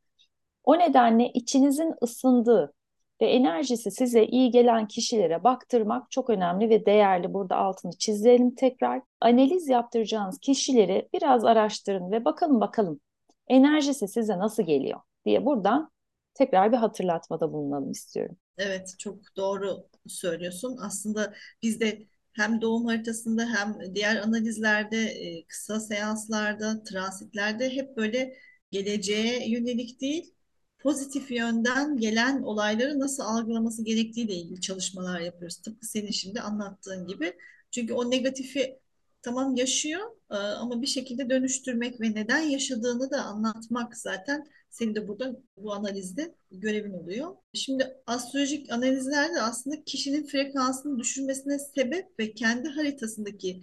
O 0.63 0.79
nedenle 0.79 1.31
içinizin 1.33 1.93
ısındığı 2.03 2.73
ve 3.21 3.25
enerjisi 3.25 3.91
size 3.91 4.25
iyi 4.25 4.51
gelen 4.51 4.87
kişilere 4.87 5.43
baktırmak 5.43 6.11
çok 6.11 6.29
önemli 6.29 6.69
ve 6.69 6.85
değerli. 6.85 7.33
Burada 7.33 7.55
altını 7.57 7.91
çizelim 7.91 8.55
tekrar. 8.55 9.01
Analiz 9.21 9.69
yaptıracağınız 9.69 10.39
kişileri 10.39 11.09
biraz 11.13 11.45
araştırın 11.45 12.11
ve 12.11 12.25
bakalım 12.25 12.61
bakalım 12.61 12.99
enerjisi 13.47 14.07
size 14.07 14.39
nasıl 14.39 14.63
geliyor 14.63 14.99
diye 15.25 15.45
buradan 15.45 15.91
tekrar 16.33 16.71
bir 16.71 16.77
hatırlatmada 16.77 17.53
bulunalım 17.53 17.91
istiyorum. 17.91 18.37
Evet, 18.57 18.95
çok 18.99 19.35
doğru 19.37 19.87
söylüyorsun. 20.07 20.77
Aslında 20.81 21.33
biz 21.61 21.79
de 21.79 22.07
hem 22.33 22.61
doğum 22.61 22.85
haritasında 22.85 23.45
hem 23.45 23.95
diğer 23.95 24.15
analizlerde, 24.15 24.97
e, 25.05 25.45
kısa 25.47 25.79
seanslarda, 25.79 26.83
transitlerde 26.83 27.69
hep 27.75 27.97
böyle 27.97 28.37
geleceğe 28.71 29.49
yönelik 29.51 30.01
değil, 30.01 30.33
pozitif 30.79 31.31
yönden 31.31 31.97
gelen 31.97 32.41
olayları 32.41 32.99
nasıl 32.99 33.23
algılaması 33.23 33.83
gerektiğiyle 33.85 34.33
ilgili 34.33 34.61
çalışmalar 34.61 35.19
yapıyoruz. 35.19 35.57
Tıpkı 35.61 35.87
senin 35.87 36.11
şimdi 36.11 36.41
anlattığın 36.41 37.07
gibi. 37.07 37.33
Çünkü 37.71 37.93
o 37.93 38.11
negatifi 38.11 38.79
tamam 39.21 39.55
yaşıyor 39.55 40.01
e, 40.31 40.35
ama 40.35 40.81
bir 40.81 40.87
şekilde 40.87 41.29
dönüştürmek 41.29 42.01
ve 42.01 42.11
neden 42.15 42.41
yaşadığını 42.41 43.11
da 43.11 43.21
anlatmak 43.23 43.97
zaten 43.97 44.47
senin 44.73 44.95
de 44.95 45.07
burada 45.07 45.41
bu 45.57 45.73
analizde 45.73 46.35
görevin 46.51 46.93
oluyor. 46.93 47.35
Şimdi 47.53 47.97
astrolojik 48.07 48.71
analizlerde 48.71 49.41
aslında 49.41 49.83
kişinin 49.83 50.27
frekansını 50.27 50.99
düşürmesine 50.99 51.59
sebep 51.59 52.19
ve 52.19 52.33
kendi 52.33 52.69
haritasındaki 52.69 53.61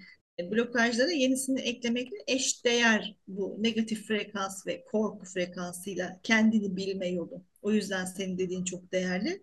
blokajlara 0.51 1.11
yenisini 1.11 1.61
eklemekle 1.61 2.17
eşdeğer 2.27 3.17
bu 3.29 3.57
negatif 3.59 4.07
frekans 4.07 4.67
ve 4.67 4.85
korku 4.85 5.27
frekansıyla 5.27 6.21
kendini 6.23 6.77
bilme 6.77 7.09
yolu. 7.09 7.45
O 7.63 7.73
yüzden 7.73 8.05
senin 8.05 8.39
dediğin 8.39 8.65
çok 8.65 8.93
değerli 8.93 9.43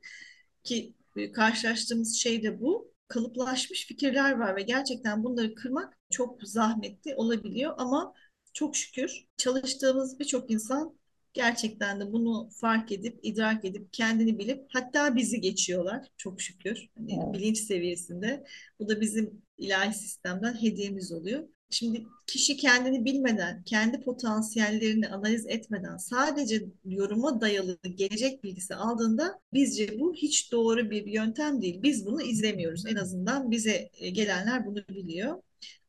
ki 0.63 0.93
e, 1.15 1.31
karşılaştığımız 1.31 2.15
şey 2.15 2.43
de 2.43 2.61
bu. 2.61 2.93
Kalıplaşmış 3.07 3.87
fikirler 3.87 4.31
var 4.31 4.55
ve 4.55 4.61
gerçekten 4.61 5.23
bunları 5.23 5.55
kırmak 5.55 5.97
çok 6.09 6.43
zahmetli 6.43 7.15
olabiliyor 7.15 7.73
ama 7.77 8.13
çok 8.53 8.75
şükür 8.75 9.25
çalıştığımız 9.37 10.19
birçok 10.19 10.51
insan 10.51 10.97
gerçekten 11.37 11.99
de 11.99 12.11
bunu 12.13 12.49
fark 12.61 12.91
edip, 12.91 13.19
idrak 13.23 13.65
edip, 13.65 13.93
kendini 13.93 14.39
bilip 14.39 14.65
hatta 14.73 15.15
bizi 15.15 15.41
geçiyorlar 15.41 16.07
çok 16.17 16.41
şükür. 16.41 16.89
Hani 16.97 17.13
evet. 17.13 17.33
bilinç 17.33 17.57
seviyesinde. 17.57 18.43
Bu 18.79 18.89
da 18.89 19.01
bizim 19.01 19.41
ilahi 19.57 19.93
sistemden 19.93 20.53
hediyemiz 20.61 21.11
oluyor. 21.11 21.47
Şimdi 21.69 22.05
kişi 22.27 22.57
kendini 22.57 23.05
bilmeden, 23.05 23.63
kendi 23.63 24.01
potansiyellerini 24.01 25.07
analiz 25.07 25.45
etmeden 25.47 25.97
sadece 25.97 26.65
yoruma 26.85 27.41
dayalı 27.41 27.77
gelecek 27.95 28.43
bilgisi 28.43 28.75
aldığında 28.75 29.39
bizce 29.53 29.99
bu 29.99 30.13
hiç 30.13 30.51
doğru 30.51 30.89
bir 30.89 31.05
yöntem 31.05 31.61
değil. 31.61 31.81
Biz 31.83 32.05
bunu 32.05 32.21
izlemiyoruz. 32.21 32.85
En 32.85 32.95
azından 32.95 33.51
bize 33.51 33.89
e, 33.99 34.09
gelenler 34.09 34.65
bunu 34.65 34.87
biliyor. 34.89 35.41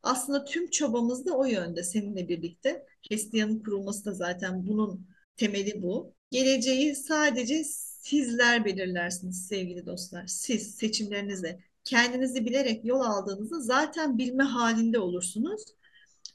Aslında 0.02 0.45
tüm 0.45 0.71
çabamız 0.71 1.26
da 1.26 1.37
o 1.38 1.45
yönde 1.45 1.83
seninle 1.83 2.28
birlikte. 2.28 2.85
Hestiyan'ın 3.11 3.59
kurulması 3.59 4.05
da 4.05 4.12
zaten 4.12 4.67
bunun 4.67 5.09
temeli 5.38 5.83
bu. 5.83 6.14
Geleceği 6.30 6.95
sadece 6.95 7.64
sizler 7.64 8.64
belirlersiniz 8.64 9.47
sevgili 9.47 9.87
dostlar. 9.87 10.26
Siz 10.26 10.75
seçimlerinizle 10.75 11.61
kendinizi 11.85 12.47
bilerek 12.47 12.85
yol 12.85 13.00
aldığınızda 13.00 13.61
zaten 13.61 14.18
bilme 14.18 14.45
halinde 14.45 14.99
olursunuz. 14.99 15.62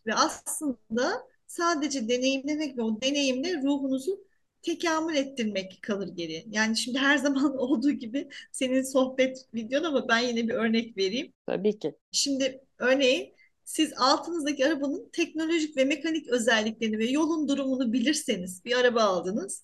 Ve 0.05 0.13
aslında 0.13 1.27
sadece 1.47 2.09
deneyimlemek 2.09 2.77
ve 2.77 2.81
o 2.81 3.01
deneyimle 3.01 3.61
ruhunuzu 3.61 4.23
tekamül 4.61 5.15
ettirmek 5.15 5.79
kalır 5.81 6.07
geri. 6.07 6.45
Yani 6.49 6.77
şimdi 6.77 6.97
her 6.97 7.17
zaman 7.27 7.57
olduğu 7.57 7.91
gibi 7.91 8.29
senin 8.51 8.81
sohbet 8.81 9.45
videon 9.53 9.83
ama 9.83 10.07
ben 10.07 10.19
yine 10.19 10.47
bir 10.47 10.53
örnek 10.53 10.97
vereyim. 10.97 11.33
Tabii 11.45 11.79
ki. 11.79 11.95
Şimdi 12.11 12.61
örneğin 12.77 13.33
siz 13.65 13.93
altınızdaki 13.97 14.67
arabanın 14.67 15.09
teknolojik 15.13 15.77
ve 15.77 15.85
mekanik 15.85 16.27
özelliklerini 16.27 16.99
ve 16.99 17.05
yolun 17.05 17.47
durumunu 17.47 17.93
bilirseniz 17.93 18.65
bir 18.65 18.77
araba 18.77 19.03
aldınız. 19.03 19.63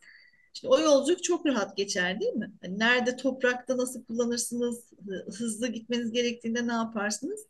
Şimdi 0.53 0.73
o 0.73 0.79
yolculuk 0.79 1.23
çok 1.23 1.45
rahat 1.45 1.77
geçer 1.77 2.19
değil 2.19 2.33
mi? 2.33 2.51
Hani 2.61 2.79
nerede 2.79 3.15
toprakta 3.15 3.77
nasıl 3.77 4.05
kullanırsınız, 4.05 4.93
hızlı 5.37 5.67
gitmeniz 5.67 6.11
gerektiğinde 6.11 6.67
ne 6.67 6.73
yaparsınız? 6.73 7.45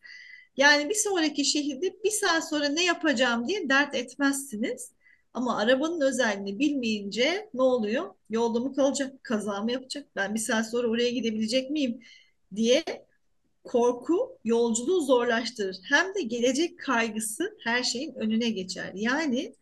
Yani 0.58 0.90
bir 0.90 0.96
sonraki 0.96 1.46
şehirde 1.46 1.96
bir 2.04 2.12
saat 2.12 2.50
sonra 2.50 2.70
ne 2.70 2.86
yapacağım 2.86 3.48
diye 3.48 3.70
dert 3.70 3.96
etmezsiniz. 3.96 4.92
Ama 5.34 5.58
arabanın 5.58 6.02
özelliğini 6.02 6.60
bilmeyince 6.60 7.50
ne 7.54 7.62
oluyor? 7.62 8.14
Yolda 8.30 8.60
mı 8.60 8.76
kalacak, 8.76 9.24
kaza 9.24 9.62
mı 9.64 9.72
yapacak? 9.72 10.08
Ben 10.16 10.36
bir 10.36 10.40
saat 10.40 10.70
sonra 10.72 10.88
oraya 10.88 11.10
gidebilecek 11.10 11.70
miyim 11.72 12.00
diye 12.56 12.84
korku 13.70 14.38
yolculuğu 14.44 15.02
zorlaştırır. 15.02 15.78
Hem 15.84 16.16
de 16.16 16.22
gelecek 16.22 16.80
kaygısı 16.80 17.58
her 17.64 17.84
şeyin 17.84 18.14
önüne 18.14 18.50
geçer. 18.50 18.92
Yani 18.96 19.56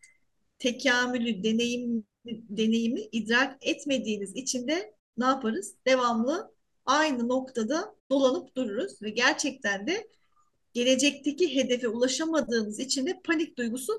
tekamülü, 0.60 1.44
deneyim, 1.44 2.04
deneyimi 2.26 3.02
idrak 3.12 3.58
etmediğiniz 3.62 4.36
için 4.36 4.68
de 4.68 4.94
ne 5.18 5.26
yaparız? 5.26 5.76
Devamlı 5.88 6.52
aynı 6.86 7.30
noktada 7.30 7.96
dolanıp 8.12 8.56
dururuz 8.56 9.02
ve 9.02 9.10
gerçekten 9.10 9.88
de 9.88 10.08
gelecekteki 10.74 11.56
hedefe 11.56 11.88
ulaşamadığınız 11.88 12.80
için 12.80 13.06
de 13.06 13.22
panik 13.24 13.58
duygusu 13.58 13.94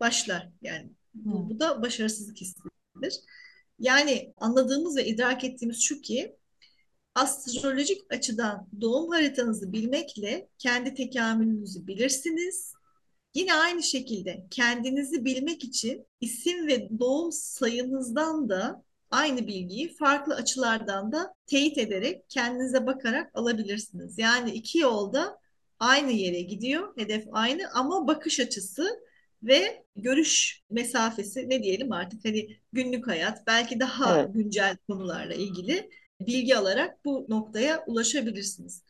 başlar. 0.00 0.48
Yani 0.62 0.90
bu, 1.14 1.38
hmm. 1.38 1.50
bu 1.50 1.60
da 1.60 1.82
başarısızlık 1.82 2.36
hissidir. 2.40 3.20
Yani 3.78 4.34
anladığımız 4.36 4.96
ve 4.96 5.06
idrak 5.06 5.44
ettiğimiz 5.44 5.82
şu 5.82 6.00
ki 6.00 6.36
astrolojik 7.16 8.02
açıdan 8.10 8.68
doğum 8.80 9.10
haritanızı 9.10 9.72
bilmekle 9.72 10.48
kendi 10.58 10.94
tekamülünüzü 10.94 11.86
bilirsiniz. 11.86 12.72
Yine 13.34 13.54
aynı 13.54 13.82
şekilde 13.82 14.46
kendinizi 14.50 15.24
bilmek 15.24 15.64
için 15.64 16.06
isim 16.20 16.66
ve 16.66 16.88
doğum 16.98 17.32
sayınızdan 17.32 18.48
da 18.48 18.82
aynı 19.10 19.46
bilgiyi 19.46 19.94
farklı 19.94 20.34
açılardan 20.34 21.12
da 21.12 21.34
teyit 21.46 21.78
ederek 21.78 22.22
kendinize 22.28 22.86
bakarak 22.86 23.30
alabilirsiniz. 23.34 24.18
Yani 24.18 24.50
iki 24.50 24.78
yolda 24.78 25.38
aynı 25.80 26.12
yere 26.12 26.40
gidiyor, 26.40 26.96
hedef 26.96 27.24
aynı 27.32 27.70
ama 27.74 28.06
bakış 28.06 28.40
açısı 28.40 29.00
ve 29.42 29.84
görüş 29.96 30.62
mesafesi 30.70 31.48
ne 31.48 31.62
diyelim 31.62 31.92
artık 31.92 32.24
hani 32.24 32.56
günlük 32.72 33.06
hayat 33.06 33.46
belki 33.46 33.80
daha 33.80 34.20
evet. 34.20 34.34
güncel 34.34 34.76
konularla 34.88 35.34
ilgili 35.34 35.90
bilgi 36.20 36.56
alarak 36.56 37.04
bu 37.04 37.26
noktaya 37.28 37.84
ulaşabilirsiniz. 37.86 38.82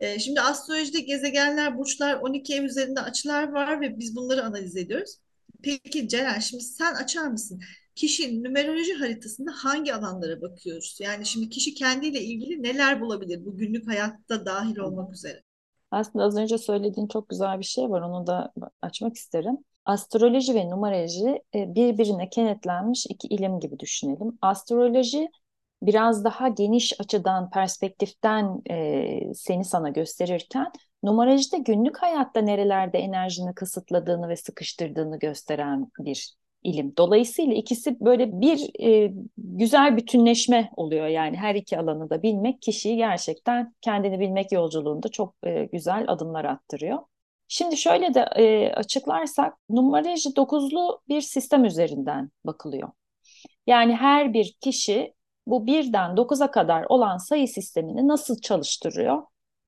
Ee, 0.00 0.18
şimdi 0.18 0.40
astrolojide 0.40 1.00
gezegenler, 1.00 1.78
burçlar, 1.78 2.14
12 2.14 2.54
ev 2.54 2.64
üzerinde 2.64 3.00
açılar 3.00 3.52
var 3.52 3.80
ve 3.80 3.98
biz 3.98 4.16
bunları 4.16 4.44
analiz 4.44 4.76
ediyoruz. 4.76 5.16
Peki 5.62 6.08
Ceren 6.08 6.38
şimdi 6.38 6.62
sen 6.62 6.94
açar 6.94 7.26
mısın? 7.26 7.60
Kişinin 7.94 8.44
numeroloji 8.44 8.94
haritasında 8.94 9.50
hangi 9.54 9.94
alanlara 9.94 10.40
bakıyoruz? 10.40 10.98
Yani 11.00 11.26
şimdi 11.26 11.48
kişi 11.48 11.74
kendiyle 11.74 12.20
ilgili 12.20 12.62
neler 12.62 13.00
bulabilir 13.00 13.44
bu 13.44 13.56
günlük 13.56 13.88
hayatta 13.88 14.46
dahil 14.46 14.76
olmak 14.78 15.14
üzere? 15.14 15.42
Aslında 15.90 16.24
az 16.24 16.36
önce 16.36 16.58
söylediğin 16.58 17.08
çok 17.08 17.28
güzel 17.28 17.58
bir 17.58 17.64
şey 17.64 17.90
var. 17.90 18.00
Onu 18.00 18.26
da 18.26 18.52
açmak 18.82 19.16
isterim. 19.16 19.58
Astroloji 19.84 20.54
ve 20.54 20.70
numeroloji 20.70 21.42
e, 21.54 21.74
birbirine 21.74 22.30
kenetlenmiş 22.30 23.06
iki 23.06 23.28
ilim 23.28 23.60
gibi 23.60 23.78
düşünelim. 23.78 24.38
Astroloji 24.42 25.28
biraz 25.82 26.24
daha 26.24 26.48
geniş 26.48 27.00
açıdan, 27.00 27.50
perspektiften 27.50 28.62
e, 28.70 29.34
seni 29.34 29.64
sana 29.64 29.88
gösterirken 29.88 30.72
numaroloji 31.02 31.52
de 31.52 31.58
günlük 31.58 31.98
hayatta 31.98 32.40
nerelerde 32.40 32.98
enerjini 32.98 33.54
kısıtladığını 33.54 34.28
ve 34.28 34.36
sıkıştırdığını 34.36 35.18
gösteren 35.18 35.90
bir 35.98 36.34
ilim. 36.62 36.94
Dolayısıyla 36.96 37.54
ikisi 37.54 38.00
böyle 38.00 38.40
bir 38.40 38.84
e, 38.86 39.12
güzel 39.38 39.96
bütünleşme 39.96 40.70
oluyor 40.76 41.06
yani 41.06 41.36
her 41.36 41.54
iki 41.54 41.78
alanı 41.78 42.10
da 42.10 42.22
bilmek 42.22 42.62
kişiyi 42.62 42.96
gerçekten 42.96 43.74
kendini 43.80 44.20
bilmek 44.20 44.52
yolculuğunda 44.52 45.08
çok 45.08 45.34
e, 45.42 45.64
güzel 45.64 46.04
adımlar 46.08 46.44
attırıyor. 46.44 46.98
Şimdi 47.48 47.76
şöyle 47.76 48.14
de 48.14 48.20
e, 48.20 48.72
açıklarsak 48.72 49.54
numaroloji 49.70 50.36
dokuzlu 50.36 51.02
bir 51.08 51.20
sistem 51.20 51.64
üzerinden 51.64 52.30
bakılıyor. 52.44 52.88
Yani 53.66 53.96
her 53.96 54.32
bir 54.32 54.56
kişi 54.60 55.14
bu 55.46 55.66
birden 55.66 56.16
dokuza 56.16 56.50
kadar 56.50 56.86
olan 56.88 57.16
sayı 57.16 57.48
sistemini 57.48 58.08
nasıl 58.08 58.40
çalıştırıyor 58.40 59.22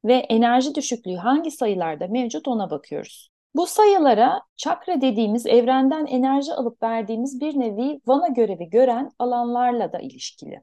ve 0.05 0.15
enerji 0.15 0.75
düşüklüğü 0.75 1.17
hangi 1.17 1.51
sayılarda 1.51 2.07
mevcut 2.07 2.49
ona 2.49 2.71
bakıyoruz. 2.71 3.31
Bu 3.55 3.67
sayılara 3.67 4.43
çakra 4.57 5.01
dediğimiz 5.01 5.47
evrenden 5.47 6.07
enerji 6.07 6.53
alıp 6.53 6.83
verdiğimiz 6.83 7.41
bir 7.41 7.61
nevi 7.61 8.01
vana 8.07 8.29
görevi 8.29 8.71
gören 8.71 9.11
alanlarla 9.19 9.93
da 9.93 9.99
ilişkili. 9.99 10.63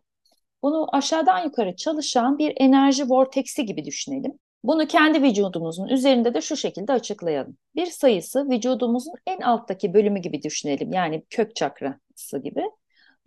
Bunu 0.64 0.96
aşağıdan 0.96 1.44
yukarı 1.44 1.76
çalışan 1.76 2.38
bir 2.38 2.54
enerji 2.58 3.10
vorteksi 3.10 3.66
gibi 3.66 3.86
düşünelim. 3.86 4.40
Bunu 4.64 4.88
kendi 4.88 5.22
vücudumuzun 5.24 5.88
üzerinde 5.88 6.34
de 6.34 6.42
şu 6.42 6.58
şekilde 6.58 6.94
açıklayalım. 6.94 7.58
Bir 7.76 7.86
sayısı 7.86 8.50
vücudumuzun 8.50 9.14
en 9.28 9.42
alttaki 9.42 9.94
bölümü 9.94 10.20
gibi 10.20 10.44
düşünelim. 10.44 10.94
Yani 10.94 11.26
kök 11.30 11.56
çakrası 11.56 12.40
gibi. 12.44 12.64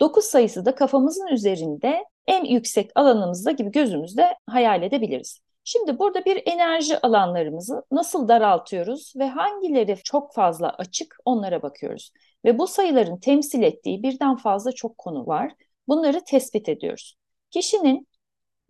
9 0.01 0.25
sayısı 0.25 0.65
da 0.65 0.75
kafamızın 0.75 1.27
üzerinde 1.27 2.05
en 2.27 2.45
yüksek 2.45 2.91
alanımızda 2.95 3.51
gibi 3.51 3.71
gözümüzde 3.71 4.35
hayal 4.47 4.83
edebiliriz. 4.83 5.41
Şimdi 5.65 5.99
burada 5.99 6.25
bir 6.25 6.43
enerji 6.47 6.99
alanlarımızı 7.01 7.83
nasıl 7.91 8.29
daraltıyoruz 8.29 9.13
ve 9.17 9.29
hangileri 9.29 9.99
çok 10.05 10.35
fazla 10.35 10.71
açık 10.71 11.17
onlara 11.25 11.63
bakıyoruz. 11.63 12.11
Ve 12.45 12.59
bu 12.59 12.67
sayıların 12.67 13.17
temsil 13.21 13.63
ettiği 13.63 14.03
birden 14.03 14.37
fazla 14.37 14.73
çok 14.73 14.99
konu 14.99 15.27
var. 15.27 15.53
Bunları 15.89 16.25
tespit 16.25 16.69
ediyoruz. 16.69 17.17
Kişinin 17.51 18.09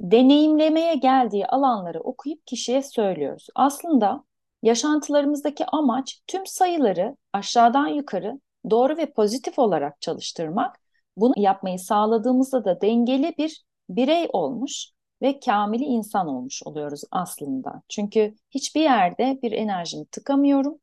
deneyimlemeye 0.00 0.94
geldiği 0.94 1.46
alanları 1.46 2.00
okuyup 2.00 2.46
kişiye 2.46 2.82
söylüyoruz. 2.82 3.46
Aslında 3.54 4.24
yaşantılarımızdaki 4.62 5.66
amaç 5.66 6.20
tüm 6.26 6.46
sayıları 6.46 7.16
aşağıdan 7.32 7.86
yukarı 7.86 8.40
doğru 8.70 8.96
ve 8.96 9.12
pozitif 9.12 9.58
olarak 9.58 10.00
çalıştırmak 10.00 10.81
bunu 11.16 11.32
yapmayı 11.36 11.78
sağladığımızda 11.78 12.64
da 12.64 12.80
dengeli 12.80 13.34
bir 13.38 13.64
birey 13.88 14.28
olmuş 14.32 14.88
ve 15.22 15.40
kamili 15.40 15.84
insan 15.84 16.28
olmuş 16.28 16.62
oluyoruz 16.64 17.02
aslında. 17.10 17.82
Çünkü 17.88 18.34
hiçbir 18.50 18.80
yerde 18.80 19.38
bir 19.42 19.52
enerjimi 19.52 20.06
tıkamıyorum 20.06 20.78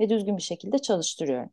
ve 0.00 0.08
düzgün 0.08 0.36
bir 0.36 0.42
şekilde 0.42 0.78
çalıştırıyorum. 0.78 1.50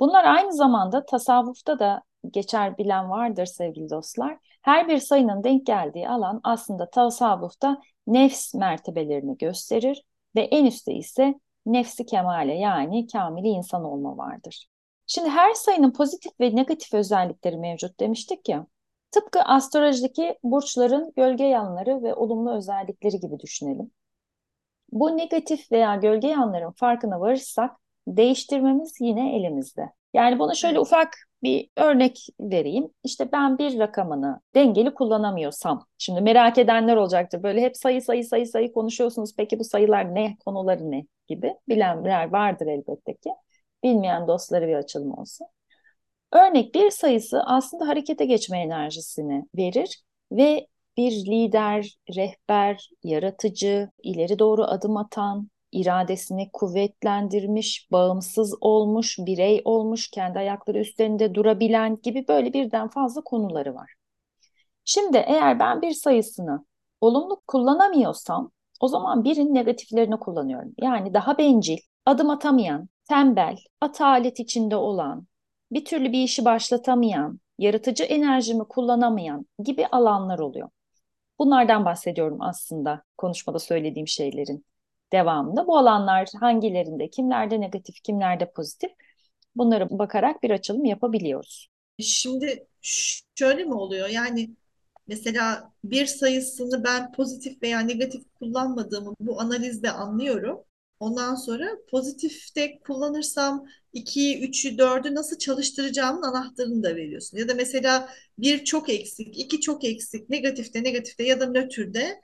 Bunlar 0.00 0.24
aynı 0.24 0.52
zamanda 0.52 1.06
tasavvufta 1.06 1.78
da 1.78 2.02
geçer 2.30 2.78
bilen 2.78 3.10
vardır 3.10 3.46
sevgili 3.46 3.90
dostlar. 3.90 4.38
Her 4.62 4.88
bir 4.88 4.98
sayının 4.98 5.44
denk 5.44 5.66
geldiği 5.66 6.08
alan 6.08 6.40
aslında 6.44 6.90
tasavvufta 6.90 7.80
nefs 8.06 8.54
mertebelerini 8.54 9.38
gösterir 9.38 10.02
ve 10.36 10.40
en 10.40 10.66
üstte 10.66 10.94
ise 10.94 11.34
nefsi 11.66 12.06
kemale 12.06 12.54
yani 12.54 13.06
kamili 13.06 13.48
insan 13.48 13.84
olma 13.84 14.16
vardır. 14.16 14.66
Şimdi 15.06 15.28
her 15.28 15.54
sayının 15.54 15.92
pozitif 15.92 16.40
ve 16.40 16.56
negatif 16.56 16.94
özellikleri 16.94 17.56
mevcut 17.56 18.00
demiştik 18.00 18.48
ya. 18.48 18.66
Tıpkı 19.10 19.42
astrolojideki 19.42 20.38
burçların 20.42 21.12
gölge 21.16 21.44
yanları 21.44 22.02
ve 22.02 22.14
olumlu 22.14 22.56
özellikleri 22.56 23.20
gibi 23.20 23.40
düşünelim. 23.40 23.90
Bu 24.92 25.16
negatif 25.16 25.72
veya 25.72 25.96
gölge 25.96 26.28
yanların 26.28 26.70
farkına 26.70 27.20
varırsak 27.20 27.70
değiştirmemiz 28.08 28.94
yine 29.00 29.36
elimizde. 29.36 29.92
Yani 30.14 30.38
bunu 30.38 30.56
şöyle 30.56 30.80
ufak 30.80 31.16
bir 31.42 31.70
örnek 31.76 32.26
vereyim. 32.40 32.88
İşte 33.04 33.32
ben 33.32 33.58
bir 33.58 33.78
rakamını 33.78 34.40
dengeli 34.54 34.94
kullanamıyorsam, 34.94 35.86
şimdi 35.98 36.20
merak 36.20 36.58
edenler 36.58 36.96
olacaktır. 36.96 37.42
Böyle 37.42 37.60
hep 37.60 37.76
sayı 37.76 38.02
sayı 38.02 38.24
sayı 38.24 38.46
sayı 38.46 38.72
konuşuyorsunuz. 38.72 39.34
Peki 39.36 39.58
bu 39.58 39.64
sayılar 39.64 40.14
ne, 40.14 40.36
konuları 40.44 40.90
ne 40.90 41.06
gibi 41.28 41.54
bilenler 41.68 42.32
vardır 42.32 42.66
elbette 42.66 43.14
ki. 43.14 43.30
Bilmeyen 43.86 44.28
dostları 44.28 44.68
bir 44.68 44.74
açılım 44.74 45.18
olsun. 45.18 45.46
Örnek 46.32 46.74
bir 46.74 46.90
sayısı 46.90 47.42
aslında 47.42 47.88
harekete 47.88 48.24
geçme 48.24 48.58
enerjisini 48.58 49.44
verir 49.56 50.02
ve 50.32 50.66
bir 50.96 51.10
lider, 51.10 51.98
rehber, 52.16 52.90
yaratıcı, 53.04 53.90
ileri 54.02 54.38
doğru 54.38 54.64
adım 54.64 54.96
atan, 54.96 55.50
iradesini 55.72 56.50
kuvvetlendirmiş, 56.52 57.88
bağımsız 57.92 58.54
olmuş, 58.60 59.18
birey 59.18 59.62
olmuş, 59.64 60.10
kendi 60.10 60.38
ayakları 60.38 60.78
üstlerinde 60.78 61.34
durabilen 61.34 61.98
gibi 62.02 62.28
böyle 62.28 62.52
birden 62.52 62.88
fazla 62.88 63.20
konuları 63.20 63.74
var. 63.74 63.94
Şimdi 64.84 65.16
eğer 65.16 65.58
ben 65.58 65.82
bir 65.82 65.92
sayısını 65.92 66.64
olumlu 67.00 67.40
kullanamıyorsam 67.46 68.50
o 68.80 68.88
zaman 68.88 69.24
birin 69.24 69.54
negatiflerini 69.54 70.18
kullanıyorum. 70.18 70.74
Yani 70.78 71.14
daha 71.14 71.38
bencil, 71.38 71.78
adım 72.06 72.30
atamayan, 72.30 72.88
tembel, 73.08 73.56
atalet 73.80 74.40
içinde 74.40 74.76
olan, 74.76 75.26
bir 75.72 75.84
türlü 75.84 76.12
bir 76.12 76.22
işi 76.22 76.44
başlatamayan, 76.44 77.40
yaratıcı 77.58 78.04
enerjimi 78.04 78.64
kullanamayan 78.64 79.46
gibi 79.64 79.86
alanlar 79.86 80.38
oluyor. 80.38 80.68
Bunlardan 81.38 81.84
bahsediyorum 81.84 82.42
aslında 82.42 83.02
konuşmada 83.18 83.58
söylediğim 83.58 84.08
şeylerin 84.08 84.64
devamında. 85.12 85.66
Bu 85.66 85.78
alanlar 85.78 86.28
hangilerinde, 86.40 87.10
kimlerde 87.10 87.60
negatif, 87.60 88.02
kimlerde 88.02 88.50
pozitif 88.50 88.90
bunlara 89.56 89.90
bakarak 89.90 90.42
bir 90.42 90.50
açılım 90.50 90.84
yapabiliyoruz. 90.84 91.68
Şimdi 91.98 92.66
şöyle 93.34 93.64
mi 93.64 93.74
oluyor? 93.74 94.08
Yani 94.08 94.50
mesela 95.06 95.72
bir 95.84 96.06
sayısını 96.06 96.84
ben 96.84 97.12
pozitif 97.12 97.62
veya 97.62 97.80
negatif 97.80 98.22
kullanmadığımı 98.34 99.14
bu 99.20 99.40
analizde 99.40 99.90
anlıyorum. 99.90 100.64
Ondan 101.00 101.34
sonra 101.34 101.68
pozitifte 101.90 102.78
kullanırsam 102.78 103.66
2'yi, 103.92 104.38
3'ü, 104.48 104.78
4'ü 104.78 105.14
nasıl 105.14 105.38
çalıştıracağımın 105.38 106.22
anahtarını 106.22 106.82
da 106.82 106.96
veriyorsun. 106.96 107.38
Ya 107.38 107.48
da 107.48 107.54
mesela 107.54 108.08
bir 108.38 108.64
çok 108.64 108.88
eksik, 108.90 109.38
iki 109.38 109.60
çok 109.60 109.84
eksik, 109.84 110.30
negatifte, 110.30 110.82
negatifte 110.82 111.24
ya 111.24 111.40
da 111.40 111.46
nötrde 111.46 112.20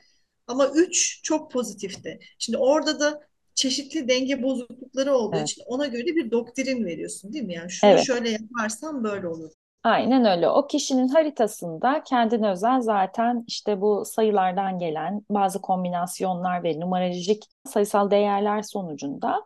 ama 0.46 0.68
3 0.74 1.20
çok 1.22 1.50
pozitifte. 1.52 2.18
Şimdi 2.38 2.58
orada 2.58 3.00
da 3.00 3.20
çeşitli 3.54 4.08
denge 4.08 4.42
bozuklukları 4.42 5.14
olduğu 5.14 5.38
Evet. 5.38 5.40
için 5.40 5.62
ona 5.66 5.86
göre 5.86 6.06
bir 6.06 6.30
doktrin 6.30 6.84
veriyorsun 6.84 7.32
değil 7.32 7.44
mi? 7.44 7.54
Yani 7.54 7.70
şunu 7.70 7.98
Evet. 7.98 8.06
şöyle 8.06 8.30
yaparsam 8.30 9.04
böyle 9.04 9.26
olur. 9.28 9.52
Aynen 9.84 10.24
öyle. 10.24 10.48
O 10.48 10.66
kişinin 10.66 11.08
haritasında 11.08 12.02
kendine 12.02 12.50
özel 12.50 12.80
zaten 12.80 13.44
işte 13.46 13.80
bu 13.80 14.04
sayılardan 14.06 14.78
gelen 14.78 15.22
bazı 15.30 15.60
kombinasyonlar 15.62 16.64
ve 16.64 16.80
numerolojik 16.80 17.44
sayısal 17.64 18.10
değerler 18.10 18.62
sonucunda 18.62 19.42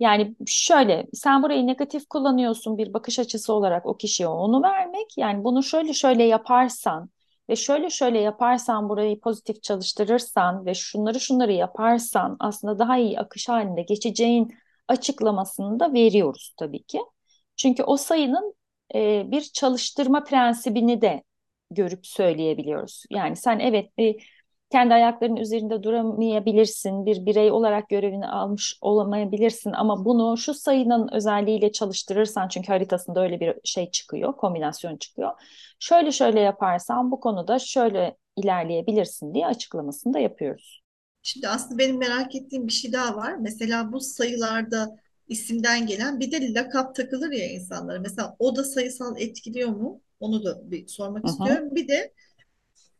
yani 0.00 0.36
şöyle 0.46 1.06
sen 1.14 1.42
burayı 1.42 1.66
negatif 1.66 2.08
kullanıyorsun 2.08 2.78
bir 2.78 2.94
bakış 2.94 3.18
açısı 3.18 3.52
olarak 3.52 3.86
o 3.86 3.96
kişiye 3.96 4.28
onu 4.28 4.62
vermek 4.62 5.18
yani 5.18 5.44
bunu 5.44 5.62
şöyle 5.62 5.92
şöyle 5.92 6.24
yaparsan 6.24 7.10
ve 7.50 7.56
şöyle 7.56 7.90
şöyle 7.90 8.20
yaparsan 8.20 8.88
burayı 8.88 9.20
pozitif 9.20 9.62
çalıştırırsan 9.62 10.66
ve 10.66 10.74
şunları 10.74 11.20
şunları 11.20 11.52
yaparsan 11.52 12.36
aslında 12.40 12.78
daha 12.78 12.98
iyi 12.98 13.20
akış 13.20 13.48
halinde 13.48 13.82
geçeceğin 13.82 14.54
açıklamasını 14.88 15.80
da 15.80 15.92
veriyoruz 15.92 16.54
tabii 16.58 16.82
ki. 16.82 17.00
Çünkü 17.56 17.82
o 17.82 17.96
sayının 17.96 18.54
e, 18.94 19.30
bir 19.30 19.40
çalıştırma 19.42 20.24
prensibini 20.24 21.00
de 21.00 21.22
görüp 21.70 22.06
söyleyebiliyoruz. 22.06 23.04
Yani 23.10 23.36
sen 23.36 23.58
evet 23.58 23.98
bir 23.98 24.34
kendi 24.70 24.94
ayaklarının 24.94 25.36
üzerinde 25.36 25.82
duramayabilirsin, 25.82 27.06
bir 27.06 27.26
birey 27.26 27.50
olarak 27.50 27.88
görevini 27.88 28.26
almış 28.26 28.78
olamayabilirsin 28.80 29.72
ama 29.72 30.04
bunu 30.04 30.36
şu 30.36 30.54
sayının 30.54 31.08
özelliğiyle 31.12 31.72
çalıştırırsan 31.72 32.48
çünkü 32.48 32.68
haritasında 32.68 33.22
öyle 33.22 33.40
bir 33.40 33.54
şey 33.64 33.90
çıkıyor, 33.90 34.36
kombinasyon 34.36 34.96
çıkıyor. 34.96 35.32
Şöyle 35.78 36.12
şöyle 36.12 36.40
yaparsan 36.40 37.10
bu 37.10 37.20
konuda 37.20 37.58
şöyle 37.58 38.16
ilerleyebilirsin 38.36 39.34
diye 39.34 39.46
açıklamasını 39.46 40.14
da 40.14 40.18
yapıyoruz. 40.18 40.82
Şimdi 41.22 41.48
aslında 41.48 41.78
benim 41.78 41.98
merak 41.98 42.34
ettiğim 42.34 42.66
bir 42.66 42.72
şey 42.72 42.92
daha 42.92 43.16
var. 43.16 43.36
Mesela 43.40 43.92
bu 43.92 44.00
sayılarda 44.00 44.96
isimden 45.28 45.86
gelen 45.86 46.20
bir 46.20 46.32
de 46.32 46.54
lakap 46.54 46.94
takılır 46.94 47.32
ya 47.32 47.46
insanlara. 47.50 48.00
Mesela 48.00 48.36
o 48.38 48.56
da 48.56 48.64
sayısal 48.64 49.20
etkiliyor 49.20 49.68
mu? 49.68 50.02
Onu 50.20 50.44
da 50.44 50.70
bir 50.70 50.88
sormak 50.88 51.24
hı, 51.24 51.28
istiyorum. 51.28 51.74
Bir 51.74 51.88
de 51.88 52.12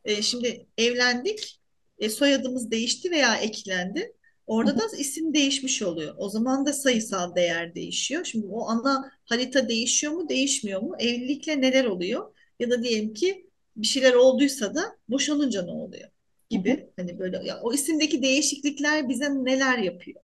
e, 0.05 0.21
şimdi 0.21 0.67
evlendik, 0.77 1.61
e, 1.99 2.09
soyadımız 2.09 2.71
değişti 2.71 3.11
veya 3.11 3.35
eklendi. 3.35 4.13
Orada 4.47 4.77
da 4.77 4.97
isim 4.99 5.33
değişmiş 5.33 5.81
oluyor. 5.81 6.15
O 6.17 6.29
zaman 6.29 6.65
da 6.65 6.73
sayısal 6.73 7.35
değer 7.35 7.75
değişiyor. 7.75 8.25
Şimdi 8.25 8.47
o 8.47 8.69
ana 8.69 9.11
harita 9.25 9.69
değişiyor 9.69 10.13
mu, 10.13 10.29
değişmiyor 10.29 10.81
mu? 10.81 10.95
Evlilikle 10.99 11.61
neler 11.61 11.85
oluyor? 11.85 12.35
Ya 12.59 12.69
da 12.69 12.83
diyelim 12.83 13.13
ki 13.13 13.49
bir 13.75 13.87
şeyler 13.87 14.13
olduysa 14.13 14.75
da 14.75 14.97
boşanınca 15.09 15.61
ne 15.63 15.71
oluyor? 15.71 16.09
Gibi. 16.49 16.89
Hani 16.97 17.19
böyle 17.19 17.41
ya, 17.45 17.59
o 17.61 17.73
isimdeki 17.73 18.21
değişiklikler 18.21 19.09
bize 19.09 19.29
neler 19.45 19.77
yapıyor? 19.77 20.21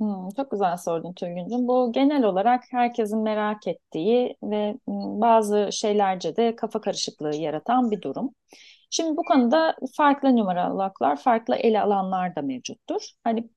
Hmm, 0.00 0.28
çok 0.36 0.50
güzel 0.50 0.76
sordun 0.76 1.12
Tülgüncüm. 1.12 1.68
Bu 1.68 1.92
genel 1.92 2.24
olarak 2.24 2.64
herkesin 2.72 3.18
merak 3.22 3.66
ettiği 3.68 4.36
ve 4.42 4.72
hmm, 4.86 5.20
bazı 5.20 5.68
şeylerce 5.72 6.36
de 6.36 6.56
kafa 6.56 6.80
karışıklığı 6.80 7.36
yaratan 7.36 7.90
bir 7.90 8.02
durum. 8.02 8.34
Şimdi 8.90 9.16
bu 9.16 9.22
konuda 9.24 9.76
farklı 9.96 10.36
numerologlar, 10.36 11.16
farklı 11.16 11.56
ele 11.56 11.80
alanlar 11.82 12.36
da 12.36 12.42
mevcuttur. 12.42 13.02
Hani 13.24 13.50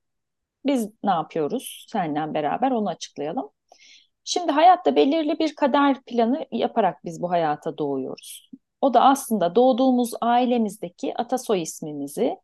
biz 0.66 0.90
ne 1.04 1.10
yapıyoruz? 1.10 1.86
Seninle 1.92 2.34
beraber 2.34 2.70
onu 2.70 2.88
açıklayalım. 2.88 3.50
Şimdi 4.24 4.52
hayatta 4.52 4.96
belirli 4.96 5.38
bir 5.38 5.54
kader 5.56 6.02
planı 6.06 6.46
yaparak 6.52 7.04
biz 7.04 7.22
bu 7.22 7.30
hayata 7.30 7.78
doğuyoruz. 7.78 8.50
O 8.80 8.94
da 8.94 9.02
aslında 9.02 9.54
doğduğumuz 9.54 10.12
ailemizdeki 10.20 11.14
atasoy 11.16 11.62
ismimizi 11.62 12.36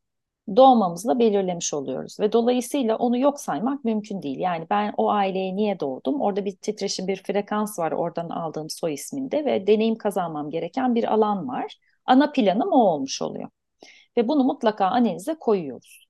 doğmamızla 0.57 1.19
belirlemiş 1.19 1.75
oluyoruz 1.75 2.21
ve 2.21 2.33
dolayısıyla 2.33 2.97
onu 2.97 3.19
yok 3.19 3.41
saymak 3.41 3.85
mümkün 3.85 4.23
değil. 4.23 4.39
Yani 4.39 4.67
ben 4.71 4.95
o 4.97 5.11
aileye 5.11 5.57
niye 5.57 5.81
doğdum? 5.81 6.21
Orada 6.21 6.45
bir 6.45 6.57
titreşim, 6.57 7.09
bir 7.09 7.23
frekans 7.23 7.79
var 7.79 7.93
oradan 7.93 8.29
aldığım 8.29 8.71
soy 8.71 8.95
isminde 8.95 9.45
ve 9.45 9.67
deneyim 9.67 9.99
kazanmam 9.99 10.51
gereken 10.51 10.95
bir 10.95 11.13
alan 11.15 11.49
var. 11.49 11.77
Ana 12.07 12.33
planım 12.33 12.73
o 12.73 12.77
olmuş 12.77 13.23
oluyor 13.23 13.49
ve 14.17 14.29
bunu 14.29 14.45
mutlaka 14.45 14.87
analize 14.87 15.35
koyuyoruz. 15.35 16.07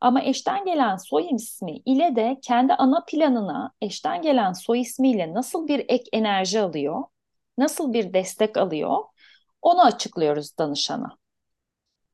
Ama 0.00 0.22
eşten 0.22 0.64
gelen 0.64 0.96
soy 0.96 1.28
ismi 1.34 1.76
ile 1.76 2.16
de 2.16 2.38
kendi 2.42 2.74
ana 2.74 3.04
planına 3.08 3.72
eşten 3.80 4.22
gelen 4.22 4.52
soy 4.52 4.80
ismiyle 4.80 5.34
nasıl 5.34 5.68
bir 5.68 5.84
ek 5.88 6.04
enerji 6.12 6.60
alıyor, 6.60 7.04
nasıl 7.58 7.92
bir 7.92 8.12
destek 8.14 8.56
alıyor, 8.56 8.98
onu 9.62 9.84
açıklıyoruz 9.84 10.58
danışana. 10.58 11.18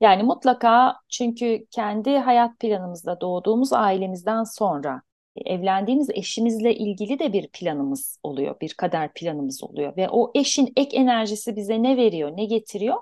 Yani 0.02 0.22
mutlaka 0.22 0.96
çünkü 1.08 1.66
kendi 1.70 2.10
hayat 2.18 2.58
planımızda 2.60 3.20
doğduğumuz 3.20 3.72
ailemizden 3.72 4.44
sonra 4.44 5.02
evlendiğimiz 5.46 6.10
eşimizle 6.10 6.74
ilgili 6.74 7.18
de 7.18 7.32
bir 7.32 7.48
planımız 7.48 8.18
oluyor, 8.22 8.60
bir 8.60 8.74
kader 8.74 9.12
planımız 9.14 9.62
oluyor 9.64 9.96
ve 9.96 10.08
o 10.10 10.32
eşin 10.34 10.72
ek 10.76 10.96
enerjisi 10.96 11.56
bize 11.56 11.82
ne 11.82 11.96
veriyor, 11.96 12.36
ne 12.36 12.44
getiriyor? 12.44 12.96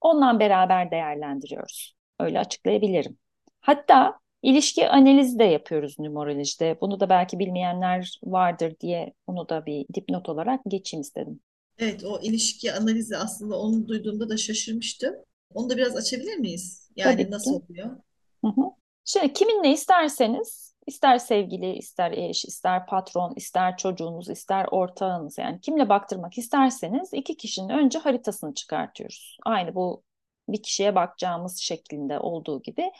Ondan 0.00 0.40
beraber 0.40 0.90
değerlendiriyoruz. 0.90 1.94
Öyle 2.20 2.38
açıklayabilirim. 2.38 3.18
Hatta 3.60 4.18
ilişki 4.42 4.88
analizi 4.88 5.38
de 5.38 5.44
yapıyoruz 5.44 5.98
numerolojide. 5.98 6.78
Bunu 6.80 7.00
da 7.00 7.08
belki 7.08 7.38
bilmeyenler 7.38 8.20
vardır 8.24 8.74
diye 8.80 9.12
onu 9.26 9.48
da 9.48 9.66
bir 9.66 9.86
dipnot 9.94 10.28
olarak 10.28 10.60
geçeyim 10.68 11.00
istedim. 11.00 11.40
Evet, 11.78 12.04
o 12.04 12.20
ilişki 12.20 12.72
analizi 12.72 13.16
aslında 13.16 13.60
onu 13.60 13.88
duyduğumda 13.88 14.28
da 14.28 14.36
şaşırmıştım. 14.36 15.14
Onu 15.54 15.70
da 15.70 15.76
biraz 15.76 15.96
açabilir 15.96 16.36
miyiz? 16.36 16.90
Yani 16.96 17.22
Tabii 17.22 17.30
nasıl 17.30 17.60
ki. 17.60 17.66
oluyor? 17.70 17.96
Hı 18.44 18.48
hı. 18.48 18.62
Şimdi 19.04 19.32
kiminle 19.32 19.70
isterseniz, 19.72 20.74
ister 20.86 21.18
sevgili, 21.18 21.72
ister 21.72 22.12
eş, 22.12 22.44
ister 22.44 22.86
patron, 22.86 23.32
ister 23.36 23.76
çocuğunuz, 23.76 24.28
ister 24.30 24.66
ortağınız 24.70 25.38
yani 25.38 25.60
kimle 25.60 25.88
baktırmak 25.88 26.38
isterseniz 26.38 27.08
iki 27.12 27.36
kişinin 27.36 27.68
önce 27.68 27.98
haritasını 27.98 28.54
çıkartıyoruz. 28.54 29.38
Aynı 29.44 29.74
bu 29.74 30.02
bir 30.48 30.62
kişiye 30.62 30.94
bakacağımız 30.94 31.58
şeklinde 31.58 32.18
olduğu 32.18 32.62
gibi 32.62 32.90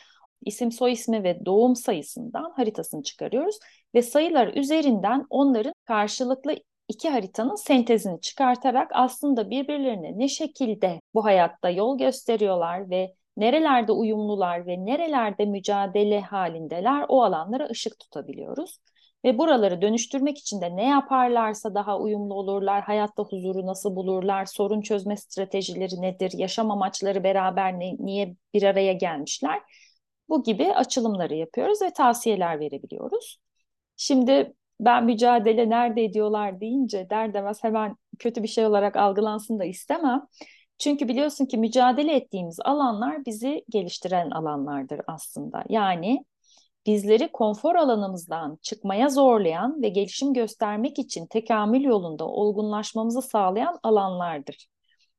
isim 0.45 0.73
soy 0.73 0.93
ismi 0.93 1.25
ve 1.25 1.47
doğum 1.47 1.77
sayısından 1.77 2.53
haritasını 2.57 3.03
çıkarıyoruz 3.03 3.59
ve 3.95 4.03
sayılar 4.03 4.49
üzerinden 4.55 5.27
onların 5.31 5.75
karşılıklı 5.85 6.57
iki 6.89 7.11
haritanın 7.11 7.55
sentezini 7.55 8.21
çıkartarak 8.21 8.91
aslında 8.95 9.51
birbirlerine 9.51 10.19
ne 10.19 10.29
şekilde 10.29 11.01
bu 11.15 11.25
hayatta 11.25 11.71
yol 11.71 11.99
gösteriyorlar 11.99 12.91
ve 12.91 13.15
nerelerde 13.37 13.93
uyumlular 13.93 14.67
ve 14.67 14.85
nerelerde 14.85 15.45
mücadele 15.45 16.21
halindeler 16.21 17.05
o 17.09 17.23
alanlara 17.23 17.69
ışık 17.71 17.99
tutabiliyoruz. 17.99 18.79
Ve 19.25 19.39
buraları 19.39 19.83
dönüştürmek 19.83 20.39
için 20.39 20.61
de 20.61 20.77
ne 20.77 20.89
yaparlarsa 20.89 21.75
daha 21.75 21.99
uyumlu 21.99 22.35
olurlar, 22.35 22.83
hayatta 22.83 23.23
huzuru 23.23 23.67
nasıl 23.67 23.97
bulurlar, 23.97 24.47
sorun 24.47 24.81
çözme 24.81 25.17
stratejileri 25.17 26.03
nedir, 26.03 26.33
yaşam 26.35 26.71
amaçları 26.71 27.25
beraber 27.25 27.81
ne, 27.81 27.97
niye 27.99 28.37
bir 28.55 28.63
araya 28.63 28.93
gelmişler. 28.93 29.63
Bu 30.29 30.43
gibi 30.43 30.73
açılımları 30.75 31.35
yapıyoruz 31.35 31.83
ve 31.83 31.93
tavsiyeler 31.93 32.61
verebiliyoruz. 32.61 33.39
Şimdi 33.97 34.55
ben 34.81 35.05
mücadele 35.05 35.71
nerede 35.71 36.05
ediyorlar 36.05 36.61
deyince 36.61 37.11
der 37.11 37.35
demez 37.35 37.65
hemen 37.65 37.97
kötü 38.19 38.43
bir 38.43 38.49
şey 38.49 38.67
olarak 38.67 38.97
algılansın 38.97 39.59
da 39.59 39.65
istemem. 39.65 40.27
Çünkü 40.79 41.09
biliyorsun 41.09 41.47
ki 41.47 41.59
mücadele 41.59 42.17
ettiğimiz 42.17 42.61
alanlar 42.61 43.27
bizi 43.27 43.65
geliştiren 43.69 44.31
alanlardır 44.31 45.01
aslında. 45.07 45.65
Yani 45.69 46.25
bizleri 46.87 47.33
konfor 47.33 47.75
alanımızdan 47.75 48.59
çıkmaya 48.63 49.09
zorlayan 49.09 49.83
ve 49.83 49.89
gelişim 49.89 50.35
göstermek 50.35 50.99
için 50.99 51.27
tekamül 51.27 51.85
yolunda 51.85 52.27
olgunlaşmamızı 52.27 53.23
sağlayan 53.23 53.79
alanlardır. 53.83 54.67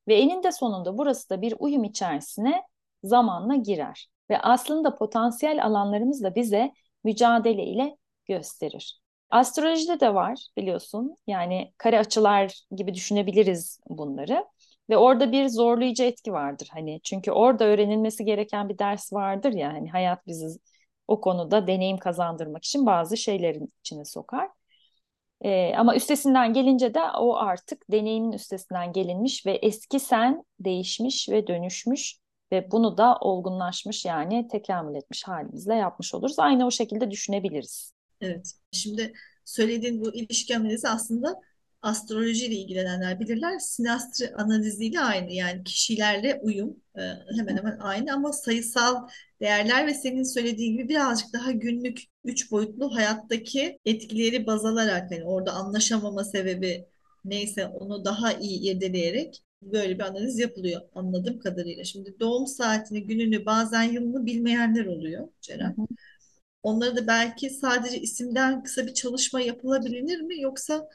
Ve 0.08 0.16
eninde 0.16 0.52
sonunda 0.52 0.98
burası 0.98 1.30
da 1.30 1.42
bir 1.42 1.54
uyum 1.60 1.84
içerisine 1.84 2.64
zamanla 3.04 3.56
girer. 3.56 4.08
Ve 4.30 4.42
aslında 4.42 4.96
potansiyel 4.96 5.66
alanlarımız 5.66 6.24
da 6.24 6.36
bize 6.36 6.72
mücadele 7.04 7.64
ile 7.64 7.98
gösterir. 8.26 9.00
Astrolojide 9.30 10.00
de 10.00 10.14
var 10.14 10.48
biliyorsun. 10.58 11.16
Yani 11.28 11.74
kare 11.78 12.00
açılar 12.00 12.62
gibi 12.76 12.94
düşünebiliriz 12.94 13.80
bunları. 13.90 14.46
Ve 14.90 14.98
orada 14.98 15.32
bir 15.32 15.48
zorlayıcı 15.50 16.04
etki 16.04 16.34
vardır. 16.34 16.70
Hani 16.72 17.00
çünkü 17.04 17.32
orada 17.32 17.64
öğrenilmesi 17.66 18.26
gereken 18.26 18.70
bir 18.70 18.80
ders 18.80 19.14
vardır 19.14 19.54
ya. 19.54 19.74
Hani 19.74 19.90
hayat 19.92 20.28
bizi 20.28 20.48
o 21.08 21.22
konuda 21.22 21.68
deneyim 21.68 21.98
kazandırmak 21.98 22.66
için 22.66 22.86
bazı 22.86 23.18
şeylerin 23.18 23.74
içine 23.80 24.06
sokar. 24.06 24.50
Ee, 25.42 25.74
ama 25.78 25.96
üstesinden 25.96 26.54
gelince 26.54 26.94
de 26.94 27.00
o 27.20 27.36
artık 27.36 27.92
deneyimin 27.92 28.32
üstesinden 28.32 28.94
gelinmiş 28.94 29.46
ve 29.46 29.52
eski 29.52 30.00
sen 30.00 30.44
değişmiş 30.60 31.30
ve 31.30 31.48
dönüşmüş 31.48 32.18
ve 32.52 32.72
bunu 32.72 32.98
da 32.98 33.18
olgunlaşmış 33.22 34.06
yani 34.06 34.48
tekamül 34.48 34.96
etmiş 34.96 35.28
halimizle 35.28 35.76
yapmış 35.76 36.14
oluruz. 36.16 36.40
Aynı 36.40 36.66
o 36.66 36.72
şekilde 36.72 37.12
düşünebiliriz. 37.12 37.94
Evet. 38.22 38.52
Şimdi 38.72 39.14
söylediğin 39.46 40.02
bu 40.02 40.16
ilişki 40.16 40.58
analizi 40.58 40.88
aslında 40.90 41.36
astrolojiyle 41.82 42.56
ilgilenenler 42.56 43.20
bilirler. 43.20 43.60
Sinastri 43.60 44.36
analiziyle 44.36 45.00
aynı. 45.00 45.34
Yani 45.34 45.64
kişilerle 45.64 46.40
uyum 46.44 46.78
e, 46.98 47.02
hemen 47.38 47.58
hemen 47.58 47.78
aynı 47.80 48.14
ama 48.14 48.34
sayısal 48.34 49.08
değerler 49.42 49.88
ve 49.88 49.94
senin 49.94 50.24
söylediğin 50.24 50.74
gibi 50.78 50.90
birazcık 50.90 51.34
daha 51.34 51.52
günlük 51.52 52.04
üç 52.24 52.52
boyutlu 52.52 52.96
hayattaki 52.96 53.80
etkileri 53.86 54.48
baz 54.48 54.66
alarak 54.66 55.12
yani 55.12 55.26
orada 55.26 55.52
anlaşamama 55.54 56.24
sebebi 56.24 56.86
neyse 57.26 57.68
onu 57.68 58.06
daha 58.06 58.34
iyi 58.34 58.72
irdeleyerek 58.72 59.44
böyle 59.62 59.96
bir 59.96 60.04
analiz 60.04 60.40
yapılıyor 60.40 60.82
anladığım 60.96 61.40
kadarıyla. 61.40 61.84
Şimdi 61.84 62.20
doğum 62.20 62.48
saatini, 62.48 63.04
gününü, 63.08 63.46
bazen 63.46 63.84
yılını 63.84 64.26
bilmeyenler 64.26 64.86
oluyor 64.86 65.28
Hı 65.62 65.66
Ceren. 65.66 65.76
hı. 65.78 65.88
Onları 66.64 66.98
da 66.98 67.08
belki 67.08 67.50
sadece 67.50 68.00
isimden 68.00 68.64
kısa 68.64 68.88
bir 68.88 68.94
çalışma 68.94 69.42
yapılabilir 69.42 70.22
mi 70.22 70.42
yoksa 70.42 70.88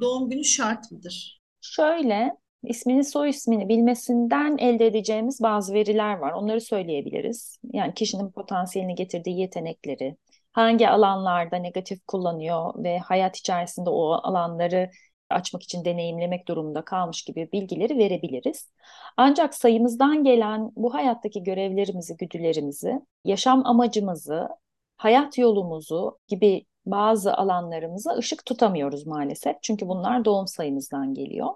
doğum 0.00 0.30
günü 0.30 0.44
şart 0.44 0.92
mıdır? 0.92 1.42
Şöyle 1.60 2.36
ismini 2.64 3.04
soy 3.04 3.28
ismini 3.28 3.68
bilmesinden 3.68 4.58
elde 4.58 4.86
edeceğimiz 4.86 5.42
bazı 5.42 5.74
veriler 5.74 6.16
var. 6.16 6.32
Onları 6.32 6.60
söyleyebiliriz. 6.60 7.58
Yani 7.72 7.94
kişinin 7.94 8.30
potansiyelini 8.30 8.94
getirdiği 8.94 9.40
yetenekleri, 9.40 10.16
hangi 10.52 10.88
alanlarda 10.88 11.56
negatif 11.56 12.06
kullanıyor 12.06 12.84
ve 12.84 12.98
hayat 12.98 13.36
içerisinde 13.36 13.90
o 13.90 14.12
alanları 14.12 14.90
açmak 15.30 15.62
için 15.62 15.84
deneyimlemek 15.84 16.48
durumunda 16.48 16.84
kalmış 16.84 17.22
gibi 17.24 17.48
bilgileri 17.52 17.98
verebiliriz. 17.98 18.70
Ancak 19.16 19.54
sayımızdan 19.54 20.24
gelen 20.24 20.70
bu 20.76 20.94
hayattaki 20.94 21.42
görevlerimizi, 21.42 22.16
güdülerimizi, 22.16 23.00
yaşam 23.24 23.66
amacımızı, 23.66 24.48
hayat 24.96 25.38
yolumuzu 25.38 26.18
gibi 26.28 26.66
bazı 26.86 27.34
alanlarımıza 27.34 28.12
ışık 28.16 28.46
tutamıyoruz 28.46 29.06
maalesef. 29.06 29.56
Çünkü 29.62 29.88
bunlar 29.88 30.24
doğum 30.24 30.46
sayımızdan 30.46 31.14
geliyor. 31.14 31.48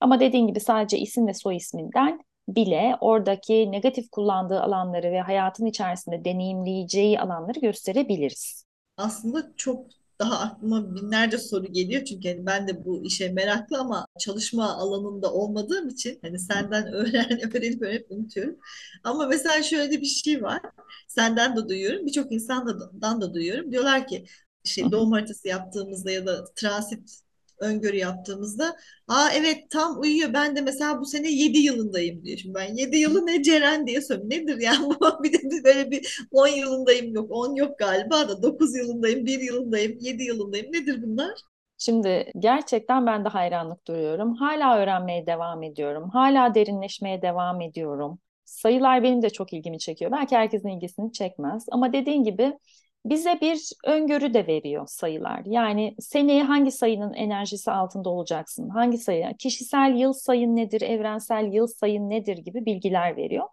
Ama 0.00 0.20
dediğin 0.20 0.46
gibi 0.46 0.60
sadece 0.60 0.98
isim 0.98 1.26
ve 1.26 1.34
soy 1.34 1.56
isminden 1.56 2.20
bile 2.48 2.96
oradaki 3.00 3.72
negatif 3.72 4.10
kullandığı 4.10 4.60
alanları 4.60 5.12
ve 5.12 5.20
hayatın 5.20 5.66
içerisinde 5.66 6.24
deneyimleyeceği 6.24 7.20
alanları 7.20 7.60
gösterebiliriz. 7.60 8.64
Aslında 8.96 9.52
çok 9.56 9.86
daha 10.24 10.38
aklıma 10.40 10.94
binlerce 10.96 11.38
soru 11.38 11.66
geliyor 11.72 12.04
çünkü 12.04 12.28
hani 12.28 12.46
ben 12.46 12.68
de 12.68 12.84
bu 12.84 13.04
işe 13.04 13.28
meraklı 13.32 13.78
ama 13.78 14.06
çalışma 14.18 14.72
alanında 14.76 15.32
olmadığım 15.32 15.88
için 15.88 16.18
hani 16.22 16.38
senden 16.38 16.86
öğren 16.94 17.54
öğrenip 17.56 17.82
öğrenip 17.82 18.06
unutuyorum. 18.10 18.56
Ama 19.04 19.26
mesela 19.26 19.62
şöyle 19.62 20.00
bir 20.00 20.06
şey 20.06 20.42
var. 20.42 20.60
Senden 21.08 21.56
de 21.56 21.68
duyuyorum. 21.68 22.06
Birçok 22.06 22.32
insandan 22.32 23.20
da 23.20 23.34
duyuyorum. 23.34 23.72
Diyorlar 23.72 24.06
ki 24.06 24.24
şey 24.64 24.90
doğum 24.92 25.12
haritası 25.12 25.48
yaptığımızda 25.48 26.10
ya 26.10 26.26
da 26.26 26.44
transit 26.56 27.23
öngörü 27.60 27.96
yaptığımızda 27.96 28.76
aa 29.08 29.30
evet 29.36 29.70
tam 29.70 30.00
uyuyor 30.00 30.32
ben 30.34 30.56
de 30.56 30.60
mesela 30.60 31.00
bu 31.00 31.04
sene 31.04 31.30
7 31.30 31.58
yılındayım 31.58 32.24
diyor. 32.24 32.38
Şimdi 32.38 32.54
ben 32.54 32.74
7 32.74 32.96
yılı 32.96 33.26
ne 33.26 33.42
Ceren 33.42 33.86
diye 33.86 34.00
soruyorum. 34.02 34.30
Nedir 34.30 34.60
ya 34.60 34.72
bu 34.82 35.22
bir 35.24 35.32
de 35.32 35.64
böyle 35.64 35.90
bir 35.90 36.26
10 36.30 36.48
yılındayım 36.48 37.14
yok 37.14 37.30
10 37.30 37.54
yok 37.54 37.78
galiba 37.78 38.28
da 38.28 38.42
9 38.42 38.76
yılındayım 38.76 39.26
1 39.26 39.40
yılındayım 39.40 39.98
7 40.00 40.22
yılındayım 40.22 40.72
nedir 40.72 41.02
bunlar? 41.02 41.34
Şimdi 41.78 42.32
gerçekten 42.38 43.06
ben 43.06 43.24
de 43.24 43.28
hayranlık 43.28 43.86
duyuyorum. 43.86 44.34
Hala 44.34 44.78
öğrenmeye 44.78 45.26
devam 45.26 45.62
ediyorum. 45.62 46.10
Hala 46.10 46.54
derinleşmeye 46.54 47.22
devam 47.22 47.60
ediyorum. 47.60 48.18
Sayılar 48.44 49.02
benim 49.02 49.22
de 49.22 49.30
çok 49.30 49.52
ilgimi 49.52 49.78
çekiyor. 49.78 50.12
Belki 50.12 50.36
herkesin 50.36 50.68
ilgisini 50.68 51.12
çekmez. 51.12 51.66
Ama 51.70 51.92
dediğin 51.92 52.24
gibi 52.24 52.58
bize 53.04 53.38
bir 53.40 53.70
öngörü 53.84 54.34
de 54.34 54.46
veriyor 54.46 54.86
sayılar. 54.86 55.42
Yani 55.46 55.94
seneye 55.98 56.42
hangi 56.42 56.72
sayının 56.72 57.12
enerjisi 57.14 57.70
altında 57.70 58.10
olacaksın? 58.10 58.68
Hangi 58.68 58.98
sayı? 58.98 59.36
Kişisel 59.38 59.94
yıl 59.96 60.12
sayın 60.12 60.56
nedir? 60.56 60.82
Evrensel 60.82 61.52
yıl 61.52 61.66
sayın 61.66 62.10
nedir 62.10 62.38
gibi 62.38 62.66
bilgiler 62.66 63.16
veriyor. 63.16 63.48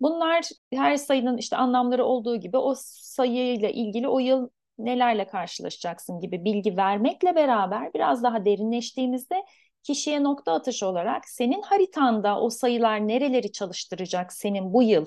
Bunlar 0.00 0.44
her 0.72 0.96
sayının 0.96 1.36
işte 1.36 1.56
anlamları 1.56 2.04
olduğu 2.04 2.36
gibi 2.36 2.56
o 2.56 2.74
sayıyla 2.78 3.68
ilgili 3.68 4.08
o 4.08 4.18
yıl 4.18 4.48
nelerle 4.78 5.26
karşılaşacaksın 5.26 6.20
gibi 6.20 6.44
bilgi 6.44 6.76
vermekle 6.76 7.34
beraber 7.34 7.94
biraz 7.94 8.22
daha 8.22 8.44
derinleştiğimizde 8.44 9.44
kişiye 9.82 10.22
nokta 10.22 10.52
atışı 10.52 10.86
olarak 10.86 11.28
senin 11.28 11.62
haritanda 11.62 12.40
o 12.40 12.50
sayılar 12.50 13.08
nereleri 13.08 13.52
çalıştıracak 13.52 14.32
senin 14.32 14.72
bu 14.72 14.82
yıl 14.82 15.06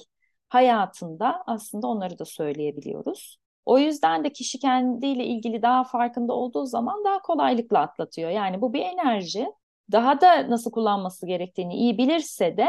hayatında 0.49 1.43
aslında 1.47 1.87
onları 1.87 2.19
da 2.19 2.25
söyleyebiliyoruz. 2.25 3.40
O 3.65 3.77
yüzden 3.79 4.23
de 4.23 4.31
kişi 4.33 4.59
kendiyle 4.59 5.25
ilgili 5.25 5.61
daha 5.61 5.83
farkında 5.83 6.33
olduğu 6.33 6.65
zaman 6.65 7.03
daha 7.05 7.21
kolaylıkla 7.21 7.79
atlatıyor. 7.79 8.29
Yani 8.29 8.61
bu 8.61 8.73
bir 8.73 8.81
enerji. 8.81 9.47
Daha 9.91 10.21
da 10.21 10.49
nasıl 10.49 10.71
kullanması 10.71 11.27
gerektiğini 11.27 11.75
iyi 11.75 11.97
bilirse 11.97 12.57
de 12.57 12.67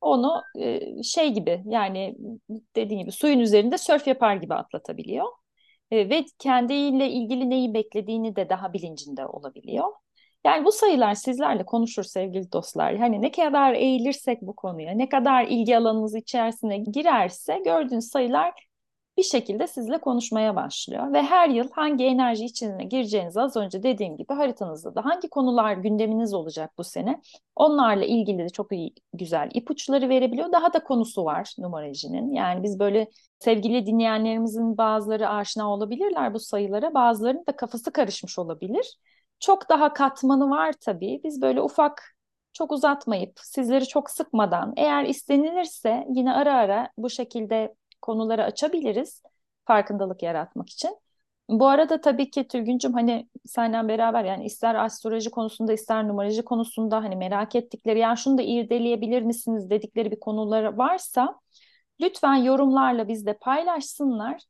onu 0.00 0.42
e, 0.58 1.02
şey 1.02 1.32
gibi 1.34 1.62
yani 1.66 2.16
dediğim 2.76 3.00
gibi 3.00 3.12
suyun 3.12 3.38
üzerinde 3.38 3.78
sörf 3.78 4.06
yapar 4.06 4.36
gibi 4.36 4.54
atlatabiliyor. 4.54 5.26
E, 5.90 6.10
ve 6.10 6.24
kendiyle 6.38 7.10
ilgili 7.10 7.50
neyi 7.50 7.74
beklediğini 7.74 8.36
de 8.36 8.48
daha 8.48 8.72
bilincinde 8.72 9.26
olabiliyor. 9.26 9.92
Yani 10.44 10.64
bu 10.64 10.72
sayılar 10.72 11.14
sizlerle 11.14 11.64
konuşur 11.64 12.02
sevgili 12.02 12.52
dostlar. 12.52 12.96
Hani 12.96 13.22
ne 13.22 13.30
kadar 13.30 13.74
eğilirsek 13.74 14.42
bu 14.42 14.56
konuya, 14.56 14.92
ne 14.92 15.08
kadar 15.08 15.44
ilgi 15.44 15.76
alanınız 15.76 16.14
içerisine 16.14 16.78
girerse 16.78 17.62
gördüğünüz 17.64 18.04
sayılar 18.08 18.67
bir 19.18 19.22
şekilde 19.22 19.66
sizle 19.66 19.98
konuşmaya 19.98 20.56
başlıyor. 20.56 21.12
Ve 21.12 21.22
her 21.22 21.48
yıl 21.48 21.70
hangi 21.70 22.04
enerji 22.04 22.44
içine 22.44 22.84
gireceğinizi 22.84 23.40
az 23.40 23.56
önce 23.56 23.82
dediğim 23.82 24.16
gibi 24.16 24.34
haritanızda 24.34 24.94
da 24.94 25.04
hangi 25.04 25.28
konular 25.28 25.72
gündeminiz 25.72 26.34
olacak 26.34 26.70
bu 26.78 26.84
sene 26.84 27.20
onlarla 27.56 28.04
ilgili 28.04 28.38
de 28.38 28.48
çok 28.48 28.72
iyi, 28.72 28.94
güzel 29.14 29.50
ipuçları 29.54 30.08
verebiliyor. 30.08 30.52
Daha 30.52 30.72
da 30.72 30.84
konusu 30.84 31.24
var 31.24 31.54
numarolojinin. 31.58 32.32
Yani 32.32 32.62
biz 32.62 32.78
böyle 32.78 33.08
sevgili 33.38 33.86
dinleyenlerimizin 33.86 34.78
bazıları 34.78 35.28
aşina 35.28 35.72
olabilirler 35.72 36.34
bu 36.34 36.40
sayılara 36.40 36.94
bazılarının 36.94 37.46
da 37.46 37.56
kafası 37.56 37.92
karışmış 37.92 38.38
olabilir. 38.38 38.98
Çok 39.40 39.68
daha 39.68 39.92
katmanı 39.92 40.50
var 40.50 40.74
tabii. 40.80 41.20
Biz 41.24 41.42
böyle 41.42 41.62
ufak 41.62 42.16
çok 42.52 42.72
uzatmayıp 42.72 43.32
sizleri 43.42 43.86
çok 43.86 44.10
sıkmadan 44.10 44.72
eğer 44.76 45.04
istenilirse 45.04 46.06
yine 46.14 46.32
ara 46.32 46.54
ara 46.54 46.90
bu 46.98 47.10
şekilde 47.10 47.74
konuları 48.02 48.44
açabiliriz 48.44 49.22
farkındalık 49.64 50.22
yaratmak 50.22 50.70
için. 50.70 50.96
Bu 51.48 51.68
arada 51.68 52.00
tabii 52.00 52.30
ki 52.30 52.48
Tülgüncüm 52.48 52.92
hani 52.92 53.28
senden 53.46 53.88
beraber 53.88 54.24
yani 54.24 54.44
ister 54.44 54.74
astroloji 54.74 55.30
konusunda 55.30 55.72
ister 55.72 56.08
numaroloji 56.08 56.42
konusunda 56.42 56.96
hani 56.96 57.16
merak 57.16 57.54
ettikleri 57.54 57.98
yani 57.98 58.18
şunu 58.18 58.38
da 58.38 58.42
irdeleyebilir 58.42 59.22
misiniz 59.22 59.70
dedikleri 59.70 60.10
bir 60.10 60.20
konuları 60.20 60.78
varsa 60.78 61.40
lütfen 62.00 62.34
yorumlarla 62.34 63.08
bizde 63.08 63.38
paylaşsınlar. 63.38 64.42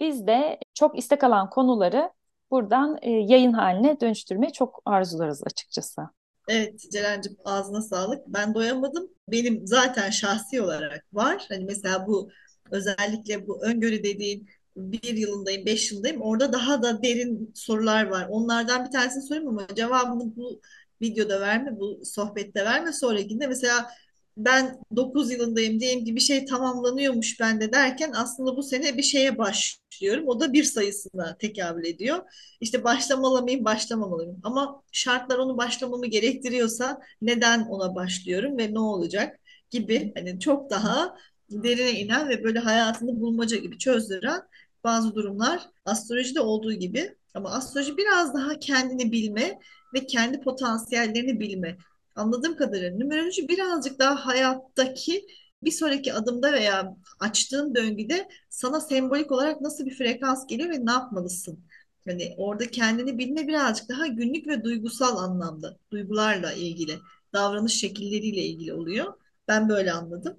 Biz 0.00 0.26
de 0.26 0.58
çok 0.74 0.98
istek 0.98 1.24
alan 1.24 1.50
konuları 1.50 2.10
buradan 2.50 2.98
e, 3.02 3.10
yayın 3.10 3.52
haline 3.52 4.00
dönüştürmeyi 4.00 4.52
çok 4.52 4.82
arzularız 4.84 5.42
açıkçası. 5.46 6.02
Evet 6.48 6.90
Ceren'cim 6.92 7.36
ağzına 7.44 7.82
sağlık. 7.82 8.26
Ben 8.26 8.54
doyamadım. 8.54 9.08
Benim 9.28 9.66
zaten 9.66 10.10
şahsi 10.10 10.62
olarak 10.62 11.04
var. 11.12 11.46
Hani 11.48 11.64
mesela 11.64 12.06
bu 12.06 12.30
özellikle 12.70 13.46
bu 13.46 13.64
öngörü 13.64 14.02
dediğin 14.02 14.48
bir 14.76 15.16
yılındayım, 15.16 15.66
beş 15.66 15.92
yılındayım. 15.92 16.20
Orada 16.22 16.52
daha 16.52 16.82
da 16.82 17.02
derin 17.02 17.52
sorular 17.54 18.04
var. 18.04 18.26
Onlardan 18.30 18.86
bir 18.86 18.90
tanesini 18.90 19.22
sorayım 19.22 19.48
ama 19.48 19.66
cevabını 19.76 20.36
bu 20.36 20.60
videoda 21.02 21.40
verme, 21.40 21.80
bu 21.80 22.00
sohbette 22.04 22.64
verme. 22.64 22.92
Sonrakinde 22.92 23.46
mesela 23.46 23.90
ben 24.36 24.78
9 24.96 25.30
yılındayım 25.32 25.80
diyeyim 25.80 26.04
ki 26.04 26.16
bir 26.16 26.20
şey 26.20 26.44
tamamlanıyormuş 26.44 27.40
bende 27.40 27.72
derken 27.72 28.12
aslında 28.16 28.56
bu 28.56 28.62
sene 28.62 28.96
bir 28.96 29.02
şeye 29.02 29.38
başlıyorum. 29.38 30.28
O 30.28 30.40
da 30.40 30.52
bir 30.52 30.64
sayısına 30.64 31.36
tekabül 31.38 31.84
ediyor. 31.84 32.18
İşte 32.60 32.84
başlamalı 32.84 33.42
mıyım, 33.42 33.64
başlamalı 33.64 34.16
mıyım? 34.16 34.40
Ama 34.44 34.82
şartlar 34.92 35.38
onu 35.38 35.56
başlamamı 35.56 36.06
gerektiriyorsa 36.06 37.00
neden 37.22 37.64
ona 37.64 37.94
başlıyorum 37.94 38.58
ve 38.58 38.74
ne 38.74 38.78
olacak 38.78 39.38
gibi 39.70 40.12
hani 40.16 40.40
çok 40.40 40.70
daha 40.70 41.16
derine 41.62 42.00
inen 42.00 42.28
ve 42.28 42.44
böyle 42.44 42.58
hayatını 42.58 43.20
bulmaca 43.20 43.56
gibi 43.56 43.78
çözdüren 43.78 44.42
bazı 44.84 45.14
durumlar 45.14 45.60
astrolojide 45.84 46.40
olduğu 46.40 46.72
gibi 46.72 47.16
ama 47.34 47.50
astroloji 47.50 47.96
biraz 47.96 48.34
daha 48.34 48.58
kendini 48.58 49.12
bilme 49.12 49.58
ve 49.94 50.06
kendi 50.06 50.40
potansiyellerini 50.40 51.40
bilme. 51.40 51.78
Anladığım 52.16 52.56
kadarıyla 52.56 52.98
numeroloji 52.98 53.48
birazcık 53.48 53.98
daha 53.98 54.26
hayattaki 54.26 55.26
bir 55.62 55.70
sonraki 55.70 56.14
adımda 56.14 56.52
veya 56.52 56.96
açtığın 57.20 57.74
döngüde 57.74 58.28
sana 58.50 58.80
sembolik 58.80 59.32
olarak 59.32 59.60
nasıl 59.60 59.86
bir 59.86 59.94
frekans 59.94 60.46
geliyor 60.46 60.70
ve 60.70 60.86
ne 60.86 60.92
yapmalısın? 60.92 61.64
Hani 62.06 62.34
orada 62.36 62.70
kendini 62.70 63.18
bilme 63.18 63.48
birazcık 63.48 63.88
daha 63.88 64.06
günlük 64.06 64.46
ve 64.46 64.64
duygusal 64.64 65.16
anlamda, 65.16 65.78
duygularla 65.90 66.52
ilgili, 66.52 66.98
davranış 67.32 67.72
şekilleriyle 67.72 68.42
ilgili 68.42 68.72
oluyor. 68.72 69.14
Ben 69.48 69.68
böyle 69.68 69.92
anladım. 69.92 70.36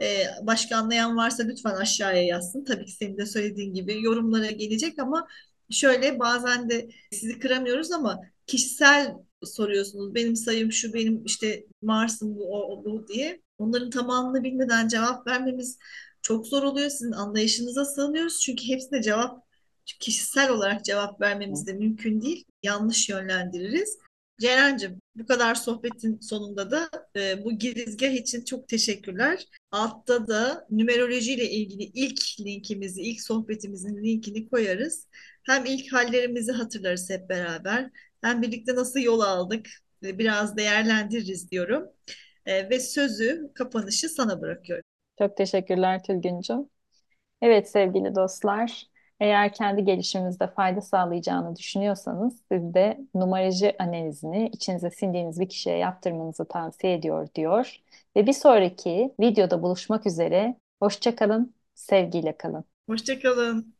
Ee, 0.00 0.24
başka 0.42 0.76
anlayan 0.76 1.16
varsa 1.16 1.42
lütfen 1.42 1.74
aşağıya 1.74 2.22
yazsın. 2.22 2.64
Tabii 2.64 2.84
ki 2.84 2.92
senin 2.92 3.18
de 3.18 3.26
söylediğin 3.26 3.74
gibi 3.74 4.02
yorumlara 4.02 4.50
gelecek 4.50 4.98
ama 4.98 5.28
şöyle 5.70 6.18
bazen 6.18 6.70
de 6.70 6.88
sizi 7.12 7.38
kıramıyoruz 7.38 7.92
ama 7.92 8.20
kişisel 8.46 9.14
soruyorsunuz. 9.44 10.14
Benim 10.14 10.36
sayım 10.36 10.72
şu, 10.72 10.94
benim 10.94 11.24
işte 11.24 11.64
Mars'ım 11.82 12.36
bu, 12.36 12.54
o, 12.54 12.84
bu 12.84 13.08
diye. 13.08 13.42
Onların 13.58 13.90
tamamını 13.90 14.44
bilmeden 14.44 14.88
cevap 14.88 15.26
vermemiz 15.26 15.78
çok 16.22 16.46
zor 16.46 16.62
oluyor. 16.62 16.90
Sizin 16.90 17.12
anlayışınıza 17.12 17.84
sığınıyoruz. 17.84 18.40
Çünkü 18.40 18.68
hepsine 18.68 19.02
cevap 19.02 19.48
kişisel 20.00 20.50
olarak 20.50 20.84
cevap 20.84 21.20
vermemiz 21.20 21.66
de 21.66 21.72
mümkün 21.72 22.22
değil. 22.22 22.44
Yanlış 22.62 23.08
yönlendiririz. 23.08 23.98
Ceren'cim 24.40 25.02
bu 25.16 25.26
kadar 25.26 25.54
sohbetin 25.54 26.20
sonunda 26.20 26.70
da 26.70 26.90
e, 27.16 27.44
bu 27.44 27.52
girizgah 27.58 28.08
için 28.08 28.44
çok 28.44 28.68
teşekkürler. 28.68 29.46
Altta 29.72 30.28
da 30.28 30.66
numeroloji 30.70 31.32
ile 31.34 31.50
ilgili 31.50 31.82
ilk 31.82 32.20
linkimizi, 32.40 33.02
ilk 33.02 33.20
sohbetimizin 33.20 34.04
linkini 34.04 34.48
koyarız. 34.48 35.08
Hem 35.46 35.64
ilk 35.64 35.92
hallerimizi 35.92 36.52
hatırlarız 36.52 37.10
hep 37.10 37.28
beraber. 37.28 37.90
Hem 38.20 38.42
birlikte 38.42 38.74
nasıl 38.74 39.00
yol 39.00 39.20
aldık 39.20 39.66
e, 40.04 40.18
biraz 40.18 40.56
değerlendiririz 40.56 41.50
diyorum. 41.50 41.88
E, 42.46 42.70
ve 42.70 42.80
sözü, 42.80 43.50
kapanışı 43.54 44.08
sana 44.08 44.40
bırakıyorum. 44.40 44.84
Çok 45.18 45.36
teşekkürler 45.36 46.02
Tülgüncüm. 46.02 46.68
Evet 47.42 47.70
sevgili 47.70 48.14
dostlar. 48.14 48.86
Eğer 49.20 49.52
kendi 49.52 49.84
gelişiminizde 49.84 50.46
fayda 50.46 50.80
sağlayacağını 50.80 51.56
düşünüyorsanız 51.56 52.42
siz 52.52 52.74
de 52.74 53.00
numaroloji 53.14 53.76
analizini 53.82 54.48
içinize 54.48 54.90
sindiğiniz 54.90 55.40
bir 55.40 55.48
kişiye 55.48 55.76
yaptırmanızı 55.76 56.44
tavsiye 56.48 56.94
ediyor 56.94 57.28
diyor. 57.34 57.76
Ve 58.16 58.26
bir 58.26 58.32
sonraki 58.32 59.14
videoda 59.20 59.62
buluşmak 59.62 60.06
üzere. 60.06 60.56
Hoşçakalın, 60.82 61.54
sevgiyle 61.74 62.36
kalın. 62.36 62.64
Hoşçakalın. 62.88 63.74